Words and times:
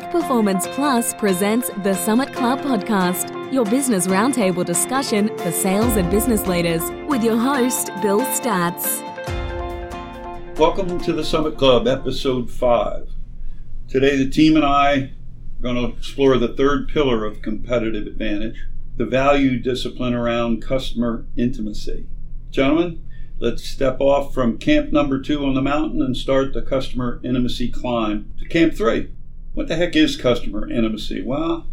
Peak 0.00 0.10
Performance 0.10 0.66
Plus 0.68 1.12
presents 1.12 1.70
the 1.82 1.92
Summit 1.92 2.32
Club 2.32 2.60
podcast, 2.60 3.52
your 3.52 3.66
business 3.66 4.06
roundtable 4.06 4.64
discussion 4.64 5.28
for 5.36 5.50
sales 5.50 5.96
and 5.96 6.10
business 6.10 6.46
leaders, 6.46 6.80
with 7.06 7.22
your 7.22 7.36
host, 7.36 7.90
Bill 8.00 8.20
Statz. 8.20 9.02
Welcome 10.58 11.00
to 11.00 11.12
the 11.12 11.22
Summit 11.22 11.58
Club, 11.58 11.86
episode 11.86 12.50
5. 12.50 13.10
Today, 13.88 14.16
the 14.16 14.30
team 14.30 14.56
and 14.56 14.64
I 14.64 14.92
are 14.94 15.10
going 15.60 15.76
to 15.76 15.94
explore 15.94 16.38
the 16.38 16.54
third 16.54 16.88
pillar 16.88 17.26
of 17.26 17.42
competitive 17.42 18.06
advantage 18.06 18.64
the 18.96 19.04
value 19.04 19.58
discipline 19.58 20.14
around 20.14 20.62
customer 20.62 21.26
intimacy. 21.36 22.06
Gentlemen, 22.50 23.04
let's 23.38 23.64
step 23.64 24.00
off 24.00 24.32
from 24.32 24.56
camp 24.56 24.92
number 24.92 25.20
two 25.20 25.44
on 25.44 25.52
the 25.52 25.60
mountain 25.62 26.00
and 26.00 26.16
start 26.16 26.54
the 26.54 26.62
customer 26.62 27.20
intimacy 27.22 27.68
climb 27.68 28.32
to 28.38 28.48
camp 28.48 28.74
three. 28.74 29.10
What 29.60 29.68
the 29.68 29.76
heck 29.76 29.94
is 29.94 30.16
customer 30.16 30.66
intimacy? 30.70 31.20
Well, 31.20 31.66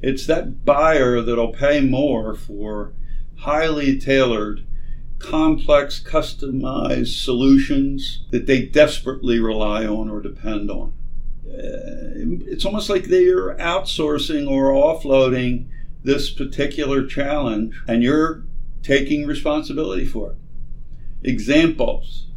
it's 0.00 0.26
that 0.28 0.64
buyer 0.64 1.20
that'll 1.20 1.52
pay 1.52 1.82
more 1.82 2.34
for 2.34 2.94
highly 3.40 3.98
tailored, 3.98 4.64
complex, 5.18 6.02
customized 6.02 7.22
solutions 7.22 8.24
that 8.30 8.46
they 8.46 8.62
desperately 8.64 9.38
rely 9.38 9.84
on 9.84 10.08
or 10.08 10.22
depend 10.22 10.70
on. 10.70 10.94
Uh, 11.46 12.40
it's 12.46 12.64
almost 12.64 12.88
like 12.88 13.04
they're 13.04 13.54
outsourcing 13.58 14.48
or 14.48 14.70
offloading 14.70 15.66
this 16.02 16.30
particular 16.30 17.04
challenge 17.04 17.78
and 17.86 18.02
you're 18.02 18.44
taking 18.82 19.26
responsibility 19.26 20.06
for 20.06 20.30
it. 20.30 20.36
Examples 21.22 22.28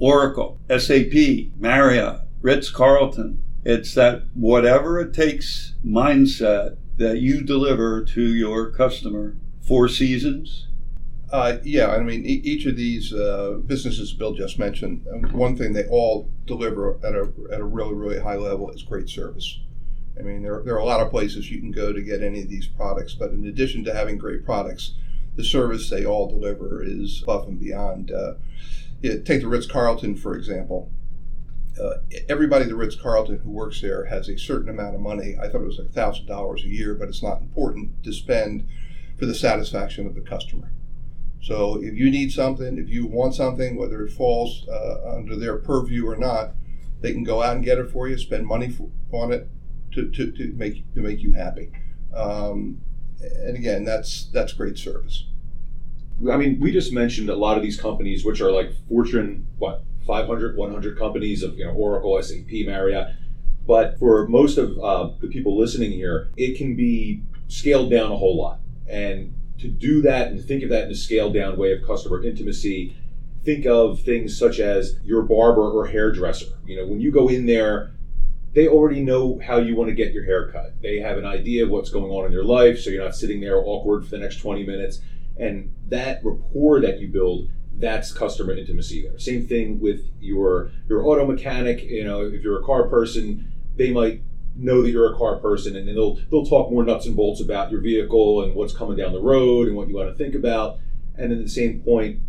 Oracle, 0.00 0.58
SAP, 0.76 1.52
Marriott, 1.56 2.22
Ritz 2.40 2.68
Carlton. 2.68 3.40
It's 3.64 3.94
that 3.94 4.24
whatever 4.34 5.00
it 5.00 5.14
takes 5.14 5.74
mindset 5.84 6.76
that 6.96 7.18
you 7.18 7.42
deliver 7.42 8.04
to 8.04 8.34
your 8.34 8.70
customer. 8.70 9.36
Four 9.60 9.88
seasons. 9.88 10.68
Uh, 11.30 11.58
yeah, 11.62 11.88
I 11.88 12.00
mean, 12.00 12.26
e- 12.26 12.42
each 12.44 12.66
of 12.66 12.76
these 12.76 13.12
uh, 13.12 13.58
businesses 13.64 14.12
Bill 14.12 14.34
just 14.34 14.58
mentioned, 14.58 15.06
um, 15.10 15.32
one 15.32 15.56
thing 15.56 15.72
they 15.72 15.86
all 15.86 16.28
deliver 16.46 16.98
at 17.04 17.14
a, 17.14 17.32
at 17.50 17.60
a 17.60 17.64
really, 17.64 17.94
really 17.94 18.20
high 18.20 18.36
level 18.36 18.70
is 18.70 18.82
great 18.82 19.08
service. 19.08 19.60
I 20.18 20.22
mean, 20.22 20.42
there, 20.42 20.62
there 20.62 20.74
are 20.74 20.78
a 20.78 20.84
lot 20.84 21.00
of 21.00 21.10
places 21.10 21.50
you 21.50 21.58
can 21.58 21.70
go 21.70 21.92
to 21.92 22.02
get 22.02 22.22
any 22.22 22.42
of 22.42 22.50
these 22.50 22.66
products, 22.66 23.14
but 23.14 23.30
in 23.30 23.46
addition 23.46 23.82
to 23.84 23.94
having 23.94 24.18
great 24.18 24.44
products, 24.44 24.94
the 25.36 25.44
service 25.44 25.88
they 25.88 26.04
all 26.04 26.28
deliver 26.28 26.82
is 26.84 27.22
above 27.22 27.48
and 27.48 27.58
beyond. 27.58 28.10
Uh, 28.10 28.34
yeah, 29.00 29.14
take 29.24 29.40
the 29.40 29.48
Ritz 29.48 29.66
Carlton, 29.66 30.16
for 30.16 30.36
example. 30.36 30.90
Uh, 31.80 31.94
everybody 32.28 32.64
at 32.64 32.68
the 32.68 32.76
Ritz 32.76 32.96
Carlton 32.96 33.38
who 33.38 33.50
works 33.50 33.80
there 33.80 34.04
has 34.06 34.28
a 34.28 34.38
certain 34.38 34.68
amount 34.68 34.94
of 34.94 35.00
money. 35.00 35.36
I 35.40 35.48
thought 35.48 35.62
it 35.62 35.66
was 35.66 35.78
like 35.78 35.90
thousand 35.90 36.26
dollars 36.26 36.64
a 36.64 36.68
year, 36.68 36.94
but 36.94 37.08
it's 37.08 37.22
not 37.22 37.40
important 37.40 38.02
to 38.04 38.12
spend 38.12 38.66
for 39.18 39.26
the 39.26 39.34
satisfaction 39.34 40.06
of 40.06 40.14
the 40.14 40.20
customer. 40.20 40.72
So 41.42 41.82
if 41.82 41.94
you 41.94 42.10
need 42.10 42.30
something, 42.30 42.78
if 42.78 42.88
you 42.88 43.06
want 43.06 43.34
something, 43.34 43.76
whether 43.76 44.04
it 44.04 44.12
falls 44.12 44.66
uh, 44.68 45.16
under 45.16 45.34
their 45.34 45.56
purview 45.56 46.06
or 46.06 46.16
not, 46.16 46.52
they 47.00 47.12
can 47.12 47.24
go 47.24 47.42
out 47.42 47.56
and 47.56 47.64
get 47.64 47.78
it 47.78 47.90
for 47.90 48.08
you, 48.08 48.16
spend 48.16 48.46
money 48.46 48.70
for, 48.70 48.90
on 49.10 49.32
it 49.32 49.48
to, 49.92 50.08
to, 50.10 50.30
to 50.30 50.52
make 50.52 50.92
to 50.94 51.00
make 51.00 51.20
you 51.20 51.32
happy. 51.32 51.72
Um, 52.14 52.80
and 53.20 53.56
again, 53.56 53.84
that's 53.84 54.26
that's 54.26 54.52
great 54.52 54.78
service. 54.78 55.26
I 56.30 56.36
mean, 56.36 56.60
we 56.60 56.70
just 56.70 56.92
mentioned 56.92 57.28
a 57.28 57.34
lot 57.34 57.56
of 57.56 57.62
these 57.62 57.80
companies, 57.80 58.24
which 58.24 58.40
are 58.40 58.52
like 58.52 58.70
Fortune, 58.88 59.46
what, 59.58 59.82
500, 60.06 60.56
100 60.56 60.98
companies 60.98 61.42
of, 61.42 61.56
you 61.58 61.64
know, 61.64 61.72
Oracle, 61.72 62.20
SAP, 62.22 62.66
Marriott. 62.66 63.14
But 63.66 63.98
for 63.98 64.26
most 64.28 64.58
of 64.58 64.78
uh, 64.78 65.10
the 65.20 65.28
people 65.28 65.56
listening 65.56 65.92
here, 65.92 66.30
it 66.36 66.58
can 66.58 66.74
be 66.74 67.22
scaled 67.48 67.90
down 67.90 68.10
a 68.10 68.16
whole 68.16 68.36
lot. 68.36 68.60
And 68.88 69.34
to 69.58 69.68
do 69.68 70.02
that 70.02 70.28
and 70.28 70.44
think 70.44 70.62
of 70.62 70.70
that 70.70 70.84
in 70.86 70.90
a 70.90 70.94
scaled 70.94 71.34
down 71.34 71.56
way 71.56 71.72
of 71.72 71.86
customer 71.86 72.22
intimacy, 72.22 72.96
think 73.44 73.66
of 73.66 74.00
things 74.00 74.36
such 74.36 74.58
as 74.58 74.98
your 75.04 75.22
barber 75.22 75.70
or 75.70 75.86
hairdresser. 75.86 76.58
You 76.66 76.76
know, 76.76 76.86
when 76.86 77.00
you 77.00 77.12
go 77.12 77.28
in 77.28 77.46
there, 77.46 77.92
they 78.54 78.68
already 78.68 79.02
know 79.02 79.40
how 79.44 79.58
you 79.58 79.74
want 79.74 79.88
to 79.88 79.94
get 79.94 80.12
your 80.12 80.24
hair 80.24 80.50
cut. 80.50 80.80
They 80.82 80.98
have 80.98 81.16
an 81.16 81.24
idea 81.24 81.64
of 81.64 81.70
what's 81.70 81.90
going 81.90 82.10
on 82.10 82.26
in 82.26 82.32
your 82.32 82.44
life, 82.44 82.80
so 82.80 82.90
you're 82.90 83.04
not 83.04 83.14
sitting 83.14 83.40
there 83.40 83.58
awkward 83.64 84.04
for 84.04 84.10
the 84.10 84.18
next 84.18 84.36
20 84.36 84.64
minutes. 84.66 85.00
And 85.38 85.72
that 85.88 86.20
rapport 86.24 86.80
that 86.80 87.00
you 87.00 87.08
build, 87.08 87.48
that's 87.78 88.12
customer 88.12 88.52
intimacy 88.54 89.02
there. 89.02 89.18
Same 89.18 89.46
thing 89.46 89.80
with 89.80 90.04
your 90.20 90.70
your 90.88 91.04
auto 91.04 91.26
mechanic. 91.26 91.82
You 91.82 92.04
know, 92.04 92.22
if 92.22 92.42
you're 92.42 92.60
a 92.60 92.64
car 92.64 92.88
person, 92.88 93.52
they 93.76 93.90
might 93.90 94.22
know 94.54 94.82
that 94.82 94.90
you're 94.90 95.12
a 95.12 95.16
car 95.16 95.36
person, 95.36 95.76
and 95.76 95.88
they'll 95.88 96.16
they'll 96.30 96.46
talk 96.46 96.70
more 96.70 96.84
nuts 96.84 97.06
and 97.06 97.16
bolts 97.16 97.40
about 97.40 97.70
your 97.70 97.80
vehicle 97.80 98.42
and 98.42 98.54
what's 98.54 98.74
coming 98.74 98.96
down 98.96 99.12
the 99.12 99.20
road 99.20 99.68
and 99.68 99.76
what 99.76 99.88
you 99.88 99.96
want 99.96 100.08
to 100.08 100.14
think 100.14 100.34
about. 100.34 100.78
And 101.16 101.30
then 101.30 101.42
the 101.42 101.48
same 101.48 101.80
point, 101.80 102.20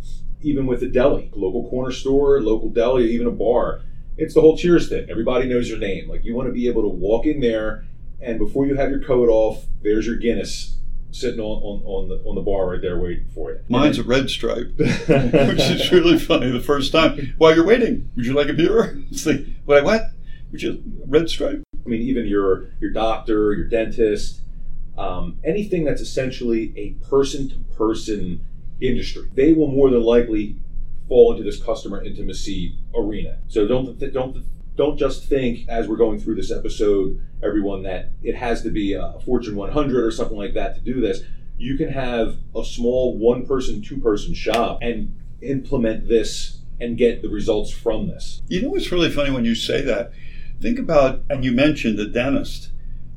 even 0.41 0.65
with 0.65 0.83
a 0.83 0.87
deli, 0.87 1.31
local 1.35 1.69
corner 1.69 1.91
store, 1.91 2.41
local 2.41 2.69
deli, 2.69 3.11
even 3.11 3.27
a 3.27 3.31
bar, 3.31 3.81
it's 4.17 4.33
the 4.33 4.41
whole 4.41 4.57
cheers 4.57 4.89
thing. 4.89 5.09
Everybody 5.09 5.47
knows 5.47 5.69
your 5.69 5.79
name. 5.79 6.09
Like 6.09 6.23
you 6.23 6.35
want 6.35 6.47
to 6.47 6.53
be 6.53 6.67
able 6.67 6.81
to 6.83 6.89
walk 6.89 7.25
in 7.25 7.39
there, 7.39 7.85
and 8.21 8.39
before 8.39 8.65
you 8.65 8.75
have 8.75 8.89
your 8.89 9.03
coat 9.03 9.29
off, 9.29 9.65
there's 9.81 10.05
your 10.05 10.15
Guinness 10.15 10.77
sitting 11.13 11.39
on, 11.39 11.61
on, 11.61 11.83
on 11.85 12.09
the 12.09 12.15
on 12.27 12.35
the 12.35 12.41
bar 12.41 12.69
right 12.69 12.81
there 12.81 12.99
waiting 12.99 13.27
for 13.33 13.51
you. 13.51 13.59
Mine's 13.69 13.99
a 13.99 14.03
red 14.03 14.29
stripe, 14.29 14.73
which 14.77 14.99
is 15.07 15.91
really 15.91 16.17
funny. 16.17 16.51
The 16.51 16.59
first 16.59 16.91
time 16.91 17.33
while 17.37 17.55
you're 17.55 17.65
waiting, 17.65 18.09
would 18.15 18.25
you 18.25 18.33
like 18.33 18.49
a 18.49 18.53
beer? 18.53 18.99
It's 19.11 19.25
like, 19.25 19.45
what? 19.65 19.83
What? 19.83 20.09
Would 20.51 20.61
you 20.61 20.83
red 21.07 21.29
stripe? 21.29 21.63
I 21.85 21.89
mean, 21.89 22.01
even 22.01 22.25
your 22.25 22.69
your 22.79 22.91
doctor, 22.91 23.53
your 23.53 23.67
dentist, 23.67 24.41
um, 24.97 25.39
anything 25.43 25.83
that's 25.83 26.01
essentially 26.01 26.73
a 26.75 26.91
person 27.05 27.49
to 27.49 27.55
person 27.75 28.43
industry, 28.81 29.29
they 29.33 29.53
will 29.53 29.67
more 29.67 29.89
than 29.89 30.01
likely 30.01 30.57
fall 31.07 31.31
into 31.31 31.43
this 31.43 31.61
customer 31.61 32.03
intimacy 32.03 32.77
arena. 32.95 33.37
So 33.47 33.67
don't 33.67 33.99
th- 33.99 34.13
don't 34.13 34.33
th- 34.33 34.45
don't 34.75 34.97
just 34.97 35.25
think 35.25 35.67
as 35.67 35.87
we're 35.87 35.97
going 35.97 36.19
through 36.19 36.35
this 36.35 36.51
episode, 36.51 37.21
everyone, 37.43 37.83
that 37.83 38.11
it 38.23 38.35
has 38.35 38.63
to 38.63 38.69
be 38.69 38.93
a 38.93 39.19
Fortune 39.25 39.55
100 39.55 40.03
or 40.03 40.11
something 40.11 40.37
like 40.37 40.53
that 40.53 40.75
to 40.75 40.81
do 40.81 40.99
this. 40.99 41.21
You 41.57 41.77
can 41.77 41.89
have 41.89 42.37
a 42.55 42.65
small 42.65 43.17
one 43.17 43.45
person, 43.45 43.81
two 43.81 43.97
person 43.97 44.33
shop 44.33 44.79
and 44.81 45.15
implement 45.41 46.07
this 46.07 46.59
and 46.79 46.97
get 46.97 47.21
the 47.21 47.29
results 47.29 47.71
from 47.71 48.07
this. 48.07 48.41
You 48.47 48.61
know 48.61 48.69
what's 48.69 48.91
really 48.91 49.11
funny 49.11 49.31
when 49.31 49.45
you 49.45 49.55
say 49.55 49.81
that? 49.81 50.11
Think 50.59 50.79
about, 50.79 51.21
and 51.29 51.43
you 51.43 51.51
mentioned 51.51 51.97
the 51.97 52.05
dentist. 52.05 52.69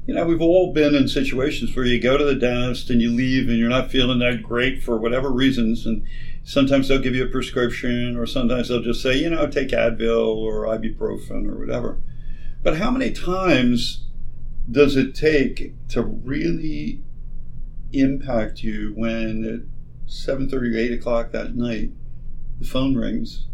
You 0.06 0.14
know, 0.14 0.24
we've 0.24 0.42
all 0.42 0.72
been 0.72 0.94
in 0.94 1.08
situations 1.08 1.74
where 1.74 1.84
you 1.84 2.00
go 2.00 2.16
to 2.16 2.24
the 2.24 2.34
dentist 2.34 2.90
and 2.90 3.00
you 3.00 3.10
leave 3.10 3.48
and 3.48 3.58
you're 3.58 3.68
not 3.68 3.90
feeling 3.90 4.20
that 4.20 4.42
great 4.42 4.82
for 4.82 4.98
whatever 4.98 5.32
reasons. 5.32 5.86
And 5.86 6.04
sometimes 6.46 6.86
they'll 6.86 7.00
give 7.00 7.16
you 7.16 7.24
a 7.24 7.28
prescription 7.28 8.16
or 8.16 8.24
sometimes 8.24 8.68
they'll 8.68 8.80
just 8.80 9.02
say, 9.02 9.18
you 9.18 9.28
know, 9.28 9.48
take 9.48 9.70
Advil 9.70 10.36
or 10.36 10.62
ibuprofen 10.62 11.44
or 11.50 11.58
whatever. 11.58 11.98
But 12.62 12.76
how 12.76 12.92
many 12.92 13.10
times 13.10 14.04
does 14.70 14.96
it 14.96 15.16
take 15.16 15.74
to 15.88 16.02
really 16.02 17.02
impact 17.92 18.62
you 18.62 18.92
when 18.94 19.44
at 19.44 20.08
7.30 20.08 20.52
or 20.52 20.76
8 20.76 20.92
o'clock 20.92 21.32
that 21.32 21.56
night 21.56 21.90
the 22.60 22.66
phone 22.66 22.94
rings 22.94 23.46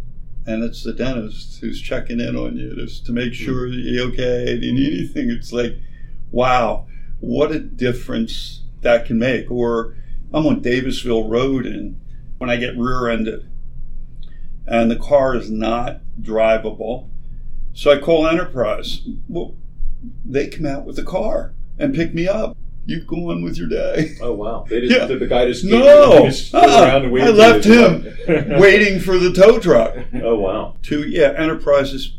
and 0.46 0.62
it's 0.62 0.82
the 0.82 0.92
dentist 0.92 1.60
who's 1.60 1.80
checking 1.80 2.20
in 2.20 2.36
on 2.36 2.58
you 2.58 2.76
just 2.76 3.06
to 3.06 3.12
make 3.12 3.28
hmm. 3.28 3.44
sure 3.44 3.70
that 3.70 3.76
you're 3.76 4.08
okay. 4.08 4.58
Do 4.58 4.66
you 4.66 4.74
need 4.74 4.98
anything? 4.98 5.30
It's 5.30 5.52
like, 5.52 5.78
wow, 6.30 6.86
what 7.20 7.52
a 7.52 7.58
difference 7.58 8.64
that 8.82 9.06
can 9.06 9.18
make. 9.18 9.50
Or 9.50 9.96
I'm 10.34 10.46
on 10.46 10.60
Davisville 10.60 11.30
Road 11.30 11.64
and 11.64 12.01
when 12.42 12.50
I 12.50 12.56
get 12.56 12.76
rear 12.76 13.08
ended 13.08 13.48
and 14.66 14.90
the 14.90 14.96
car 14.96 15.36
is 15.36 15.48
not 15.48 16.00
drivable. 16.20 17.08
So 17.72 17.92
I 17.92 17.98
call 17.98 18.26
Enterprise. 18.26 19.02
Well, 19.28 19.54
they 20.24 20.48
come 20.48 20.66
out 20.66 20.84
with 20.84 20.96
the 20.96 21.04
car 21.04 21.54
and 21.78 21.94
pick 21.94 22.12
me 22.12 22.26
up. 22.26 22.56
You 22.84 23.04
go 23.04 23.30
on 23.30 23.44
with 23.44 23.56
your 23.56 23.68
day. 23.68 24.16
Oh 24.20 24.32
wow! 24.32 24.66
They 24.68 24.80
just, 24.80 24.92
Yeah. 24.92 25.06
the, 25.06 25.24
guy 25.28 25.46
just 25.46 25.64
No, 25.64 26.24
just 26.24 26.48
stood 26.48 26.64
ah, 26.64 26.82
around 26.82 27.04
and 27.04 27.12
waited 27.12 27.28
I 27.28 27.32
left 27.32 27.64
him 27.64 28.06
waiting 28.60 28.98
for 28.98 29.18
the 29.20 29.32
tow 29.32 29.60
truck. 29.60 29.96
Oh 30.20 30.34
wow! 30.34 30.74
To 30.82 31.08
yeah, 31.08 31.34
Enterprise 31.36 31.92
is 31.92 32.16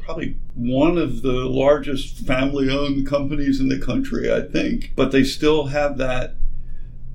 probably 0.00 0.36
one 0.56 0.98
of 0.98 1.22
the 1.22 1.44
largest 1.48 2.26
family-owned 2.26 3.06
companies 3.06 3.60
in 3.60 3.68
the 3.68 3.78
country, 3.78 4.32
I 4.32 4.40
think. 4.40 4.94
But 4.96 5.12
they 5.12 5.22
still 5.22 5.66
have 5.66 5.96
that 5.98 6.34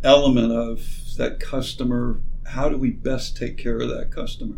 element 0.06 0.54
of 0.54 1.00
that 1.18 1.40
customer. 1.40 2.22
How 2.50 2.68
do 2.68 2.78
we 2.78 2.90
best 2.90 3.38
take 3.38 3.58
care 3.58 3.80
of 3.80 3.90
that 3.90 4.12
customer? 4.12 4.56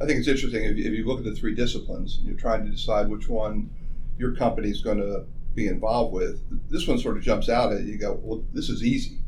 I 0.00 0.06
think 0.06 0.20
it's 0.20 0.28
interesting 0.28 0.64
if 0.64 0.76
you, 0.76 0.84
if 0.84 0.92
you 0.92 1.04
look 1.04 1.18
at 1.18 1.24
the 1.24 1.34
three 1.34 1.54
disciplines 1.54 2.18
and 2.18 2.26
you're 2.26 2.38
trying 2.38 2.64
to 2.64 2.70
decide 2.70 3.08
which 3.08 3.28
one 3.28 3.68
your 4.16 4.36
company 4.36 4.68
is 4.68 4.80
going 4.80 4.98
to 4.98 5.24
be 5.54 5.66
involved 5.66 6.12
with. 6.12 6.40
This 6.70 6.86
one 6.86 6.98
sort 6.98 7.16
of 7.16 7.24
jumps 7.24 7.48
out 7.48 7.72
at 7.72 7.82
you. 7.82 7.92
You 7.92 7.98
go, 7.98 8.20
well, 8.22 8.44
this 8.52 8.68
is 8.68 8.84
easy. 8.84 9.18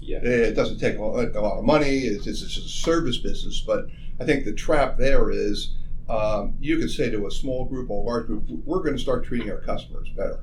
Yeah. 0.00 0.18
It 0.18 0.54
doesn't 0.54 0.78
take 0.78 0.96
a 0.96 1.02
lot 1.02 1.36
a 1.36 1.40
lot 1.40 1.58
of 1.58 1.64
money. 1.64 1.98
It's, 1.98 2.26
it's 2.26 2.40
just 2.40 2.66
a 2.66 2.68
service 2.68 3.18
business. 3.18 3.60
But 3.60 3.88
I 4.18 4.24
think 4.24 4.46
the 4.46 4.52
trap 4.54 4.96
there 4.96 5.30
is 5.30 5.74
um, 6.08 6.56
you 6.58 6.78
could 6.78 6.90
say 6.90 7.10
to 7.10 7.26
a 7.26 7.30
small 7.30 7.66
group 7.66 7.90
or 7.90 8.02
a 8.02 8.06
large 8.06 8.26
group, 8.26 8.48
we're 8.64 8.82
going 8.82 8.96
to 8.96 9.02
start 9.02 9.24
treating 9.24 9.50
our 9.50 9.60
customers 9.60 10.08
better. 10.16 10.40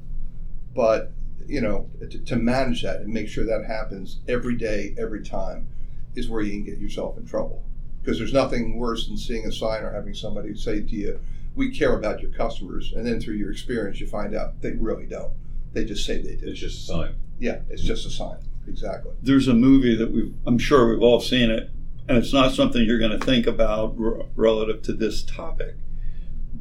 But 0.75 1.11
you 1.47 1.61
know, 1.61 1.89
to, 1.99 2.19
to 2.19 2.35
manage 2.35 2.83
that 2.83 3.01
and 3.01 3.11
make 3.11 3.27
sure 3.27 3.45
that 3.45 3.65
happens 3.65 4.19
every 4.27 4.55
day, 4.55 4.95
every 4.97 5.23
time, 5.23 5.67
is 6.15 6.29
where 6.29 6.41
you 6.41 6.51
can 6.51 6.63
get 6.63 6.79
yourself 6.79 7.17
in 7.17 7.25
trouble. 7.25 7.63
Because 8.01 8.17
there's 8.17 8.33
nothing 8.33 8.77
worse 8.77 9.07
than 9.07 9.17
seeing 9.17 9.45
a 9.45 9.51
sign 9.51 9.83
or 9.83 9.91
having 9.91 10.13
somebody 10.13 10.55
say 10.55 10.81
to 10.81 10.95
you, 10.95 11.19
"We 11.55 11.71
care 11.71 11.97
about 11.97 12.21
your 12.21 12.31
customers," 12.31 12.93
and 12.95 13.05
then 13.05 13.19
through 13.19 13.35
your 13.35 13.51
experience, 13.51 13.99
you 13.99 14.07
find 14.07 14.35
out 14.35 14.61
they 14.61 14.73
really 14.73 15.05
don't. 15.05 15.33
They 15.73 15.85
just 15.85 16.05
say 16.05 16.21
they 16.21 16.35
do. 16.35 16.47
It's 16.47 16.59
just 16.59 16.83
a 16.83 16.93
sign. 16.93 17.15
Yeah, 17.39 17.59
it's 17.69 17.81
just 17.83 18.05
a 18.05 18.09
sign. 18.09 18.37
Exactly. 18.67 19.11
There's 19.21 19.47
a 19.47 19.53
movie 19.53 19.95
that 19.95 20.11
we've, 20.11 20.33
I'm 20.45 20.57
sure 20.57 20.89
we've 20.89 21.01
all 21.01 21.19
seen 21.19 21.49
it, 21.51 21.69
and 22.07 22.17
it's 22.17 22.33
not 22.33 22.53
something 22.53 22.83
you're 22.83 22.99
going 22.99 23.17
to 23.17 23.25
think 23.25 23.45
about 23.47 23.95
r- 23.99 24.25
relative 24.35 24.81
to 24.83 24.93
this 24.93 25.23
topic. 25.23 25.75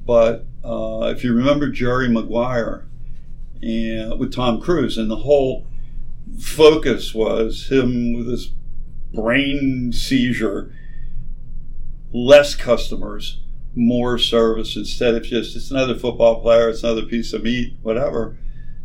But 0.07 0.47
uh, 0.65 1.13
if 1.15 1.25
you 1.25 1.33
remember 1.33 1.69
Jerry 1.69 2.09
Maguire 2.09 2.87
and 3.63 4.19
with 4.19 4.33
Tom 4.35 4.61
Cruise, 4.61 4.99
and 4.99 5.11
the 5.11 5.17
whole 5.17 5.67
focus 6.39 7.15
was 7.15 7.71
him 7.71 8.13
with 8.13 8.29
his 8.29 8.53
brain 9.15 9.93
seizure, 9.93 10.73
less 12.13 12.55
customers, 12.55 13.41
more 13.75 14.19
service 14.19 14.77
instead 14.77 15.15
of 15.15 15.25
just 15.25 15.57
it's 15.57 15.71
another 15.71 15.97
football 15.97 16.41
player, 16.41 16.69
it's 16.69 16.83
another 16.83 17.05
piece 17.05 17.33
of 17.33 17.43
meat, 17.43 17.77
whatever. 17.83 18.37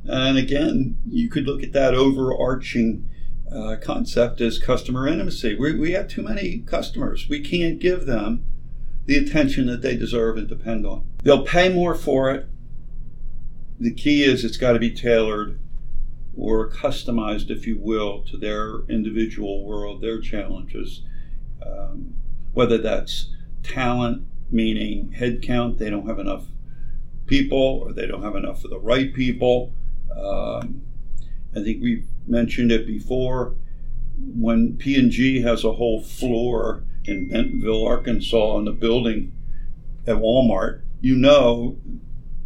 And 0.06 0.38
again, 0.38 0.98
you 1.08 1.30
could 1.30 1.46
look 1.46 1.62
at 1.62 1.74
that 1.74 1.94
overarching 1.94 3.08
uh, 3.54 3.76
concept 3.82 4.42
as 4.42 4.60
customer 4.60 5.08
intimacy. 5.08 5.56
We, 5.56 5.78
we 5.78 5.92
have 5.92 6.08
too 6.08 6.24
many 6.24 6.60
customers. 6.60 7.28
We 7.30 7.42
can't 7.42 7.80
give 7.80 8.06
them 8.06 8.46
the 9.06 9.18
attention 9.18 9.68
that 9.68 9.82
they 9.82 9.96
deserve 9.96 10.38
and 10.38 10.48
depend 10.48 10.86
on. 10.86 11.08
They'll 11.24 11.46
pay 11.46 11.70
more 11.70 11.96
for 11.96 12.32
it. 12.32 12.48
The 13.80 13.94
key 13.94 14.24
is 14.24 14.44
it's 14.44 14.58
got 14.58 14.74
to 14.74 14.80
be 14.80 14.92
tailored 14.92 15.60
or 16.38 16.70
customized, 16.70 17.50
if 17.50 17.68
you 17.68 17.78
will, 17.78 18.22
to 18.24 18.38
their 18.38 18.82
individual 18.90 19.66
world, 19.66 20.02
their 20.02 20.20
challenges. 20.20 21.02
Um, 21.66 22.16
whether 22.54 22.78
that's 22.78 23.30
talent, 23.64 24.26
meaning 24.50 25.14
headcount, 25.18 25.78
they 25.78 25.90
don't 25.90 26.08
have 26.08 26.20
enough 26.20 26.46
people 27.26 27.82
or 27.84 27.94
they 27.94 28.08
don't 28.08 28.24
have 28.24 28.36
enough 28.36 28.64
of 28.64 28.72
the 28.72 28.80
right 28.80 29.14
people. 29.14 29.74
Um, 30.16 30.82
I 31.56 31.64
think 31.64 31.82
we 31.82 32.06
mentioned 32.28 32.72
it 32.72 32.88
before. 32.88 33.56
When 34.18 34.78
P&G 34.78 35.42
has 35.42 35.64
a 35.64 35.74
whole 35.74 36.02
floor 36.02 36.84
in 37.06 37.30
Bentonville, 37.30 37.86
Arkansas, 37.86 38.58
in 38.58 38.66
the 38.66 38.72
building 38.72 39.32
at 40.06 40.18
Walmart, 40.18 40.82
you 41.02 41.16
know 41.16 41.78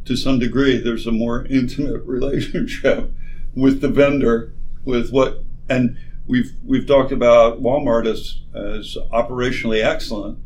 to 0.05 0.15
some 0.15 0.39
degree 0.39 0.77
there's 0.77 1.07
a 1.07 1.11
more 1.11 1.45
intimate 1.49 2.03
relationship 2.03 3.11
with 3.55 3.81
the 3.81 3.89
vendor, 3.89 4.53
with 4.85 5.11
what 5.11 5.43
and 5.69 5.97
we've 6.27 6.51
we've 6.63 6.87
talked 6.87 7.11
about 7.11 7.61
Walmart 7.61 8.07
as 8.07 8.41
as 8.53 8.97
operationally 9.11 9.83
excellent, 9.83 10.39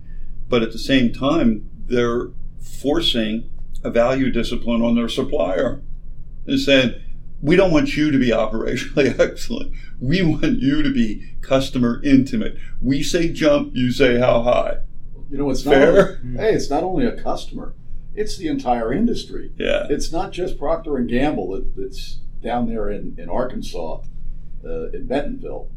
but 0.50 0.63
at 0.63 0.71
the 0.71 0.80
same 0.80 1.13
time 1.13 1.69
they're 1.88 2.30
forcing 2.59 3.50
a 3.83 3.89
value 3.89 4.31
discipline 4.31 4.81
on 4.81 4.95
their 4.95 5.09
supplier 5.09 5.81
and 6.45 6.59
saying 6.59 6.94
we 7.42 7.56
don't 7.56 7.71
want 7.71 7.95
you 7.95 8.12
to 8.12 8.18
be 8.18 8.30
operationally 8.30 9.18
excellent. 9.19 9.74
We 10.00 10.21
want 10.21 10.59
you 10.59 10.81
to 10.81 10.92
be 10.92 11.36
customer 11.42 12.01
intimate. 12.04 12.57
We 12.81 13.04
say 13.04 13.31
jump, 13.31 13.75
you 13.75 13.92
say 13.92 14.19
how 14.19 14.42
high. 14.42 14.77
You 15.30 15.38
know, 15.38 15.50
it's 15.50 15.63
Fair. 15.63 15.94
not. 15.94 16.15
Hmm. 16.19 16.36
Hey, 16.38 16.54
it's 16.54 16.69
not 16.69 16.83
only 16.83 17.06
a 17.06 17.21
customer; 17.21 17.75
it's 18.15 18.38
the 18.38 18.48
entire 18.48 18.94
industry. 18.94 19.51
Yeah. 19.57 19.88
It's 19.89 20.12
not 20.12 20.31
just 20.31 20.57
Procter 20.57 20.95
and 20.98 21.09
Gamble 21.09 21.51
that, 21.51 21.75
that's 21.75 22.19
down 22.47 22.67
there 22.67 22.89
in 22.89 23.15
in 23.17 23.29
Arkansas, 23.29 24.01
uh, 24.63 24.89
in 24.91 25.05
Bentonville. 25.05 25.69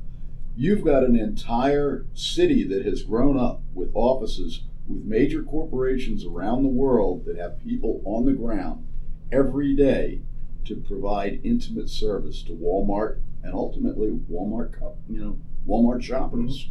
You've 0.57 0.85
got 0.85 1.05
an 1.05 1.17
entire 1.17 2.07
city 2.15 2.65
that 2.65 2.85
has 2.87 3.03
grown 3.03 3.39
up 3.39 3.63
with 3.75 3.91
offices 3.95 4.63
with 4.87 5.05
major 5.05 5.43
corporations 5.43 6.25
around 6.25 6.63
the 6.63 6.69
world 6.69 7.25
that 7.25 7.37
have 7.37 7.63
people 7.63 8.03
on 8.05 8.25
the 8.25 8.33
ground 8.33 8.87
every 9.33 9.75
day 9.75 10.23
to 10.65 10.77
provide 10.77 11.41
intimate 11.45 11.89
service 11.89 12.43
to 12.43 12.53
Walmart 12.53 13.21
and 13.43 13.55
ultimately 13.55 14.11
Walmart, 14.31 14.79
co- 14.79 14.97
you 15.09 15.21
know, 15.21 15.39
Walmart 15.67 16.03
shoppers. 16.03 16.71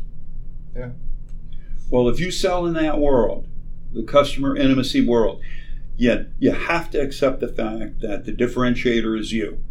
Yeah. 0.75 0.91
Well, 1.89 2.07
if 2.07 2.19
you 2.19 2.31
sell 2.31 2.65
in 2.65 2.73
that 2.73 2.99
world, 2.99 3.47
the 3.91 4.03
customer 4.03 4.55
intimacy 4.55 5.05
world, 5.05 5.41
yet 5.97 6.27
you 6.37 6.51
have 6.51 6.91
to 6.91 7.01
accept 7.01 7.39
the 7.39 7.47
fact 7.47 8.01
that 8.01 8.25
the 8.25 8.31
differentiator 8.31 9.19
is 9.19 9.31
you. 9.31 9.63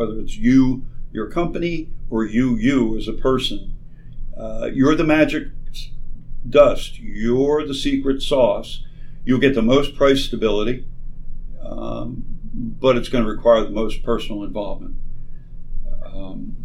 Whether 0.00 0.18
it's 0.18 0.38
you, 0.38 0.86
your 1.12 1.28
company, 1.28 1.90
or 2.08 2.24
you, 2.24 2.56
you 2.56 2.96
as 2.96 3.06
a 3.06 3.12
person. 3.12 3.76
Uh, 4.34 4.70
you're 4.72 4.94
the 4.94 5.04
magic 5.04 5.48
dust. 6.48 6.98
You're 6.98 7.66
the 7.66 7.74
secret 7.74 8.22
sauce. 8.22 8.82
You'll 9.26 9.40
get 9.40 9.54
the 9.54 9.60
most 9.60 9.94
price 9.94 10.24
stability, 10.24 10.86
um, 11.62 12.24
but 12.54 12.96
it's 12.96 13.10
going 13.10 13.24
to 13.24 13.30
require 13.30 13.62
the 13.62 13.68
most 13.68 14.02
personal 14.02 14.42
involvement. 14.42 14.96
Um, 16.02 16.56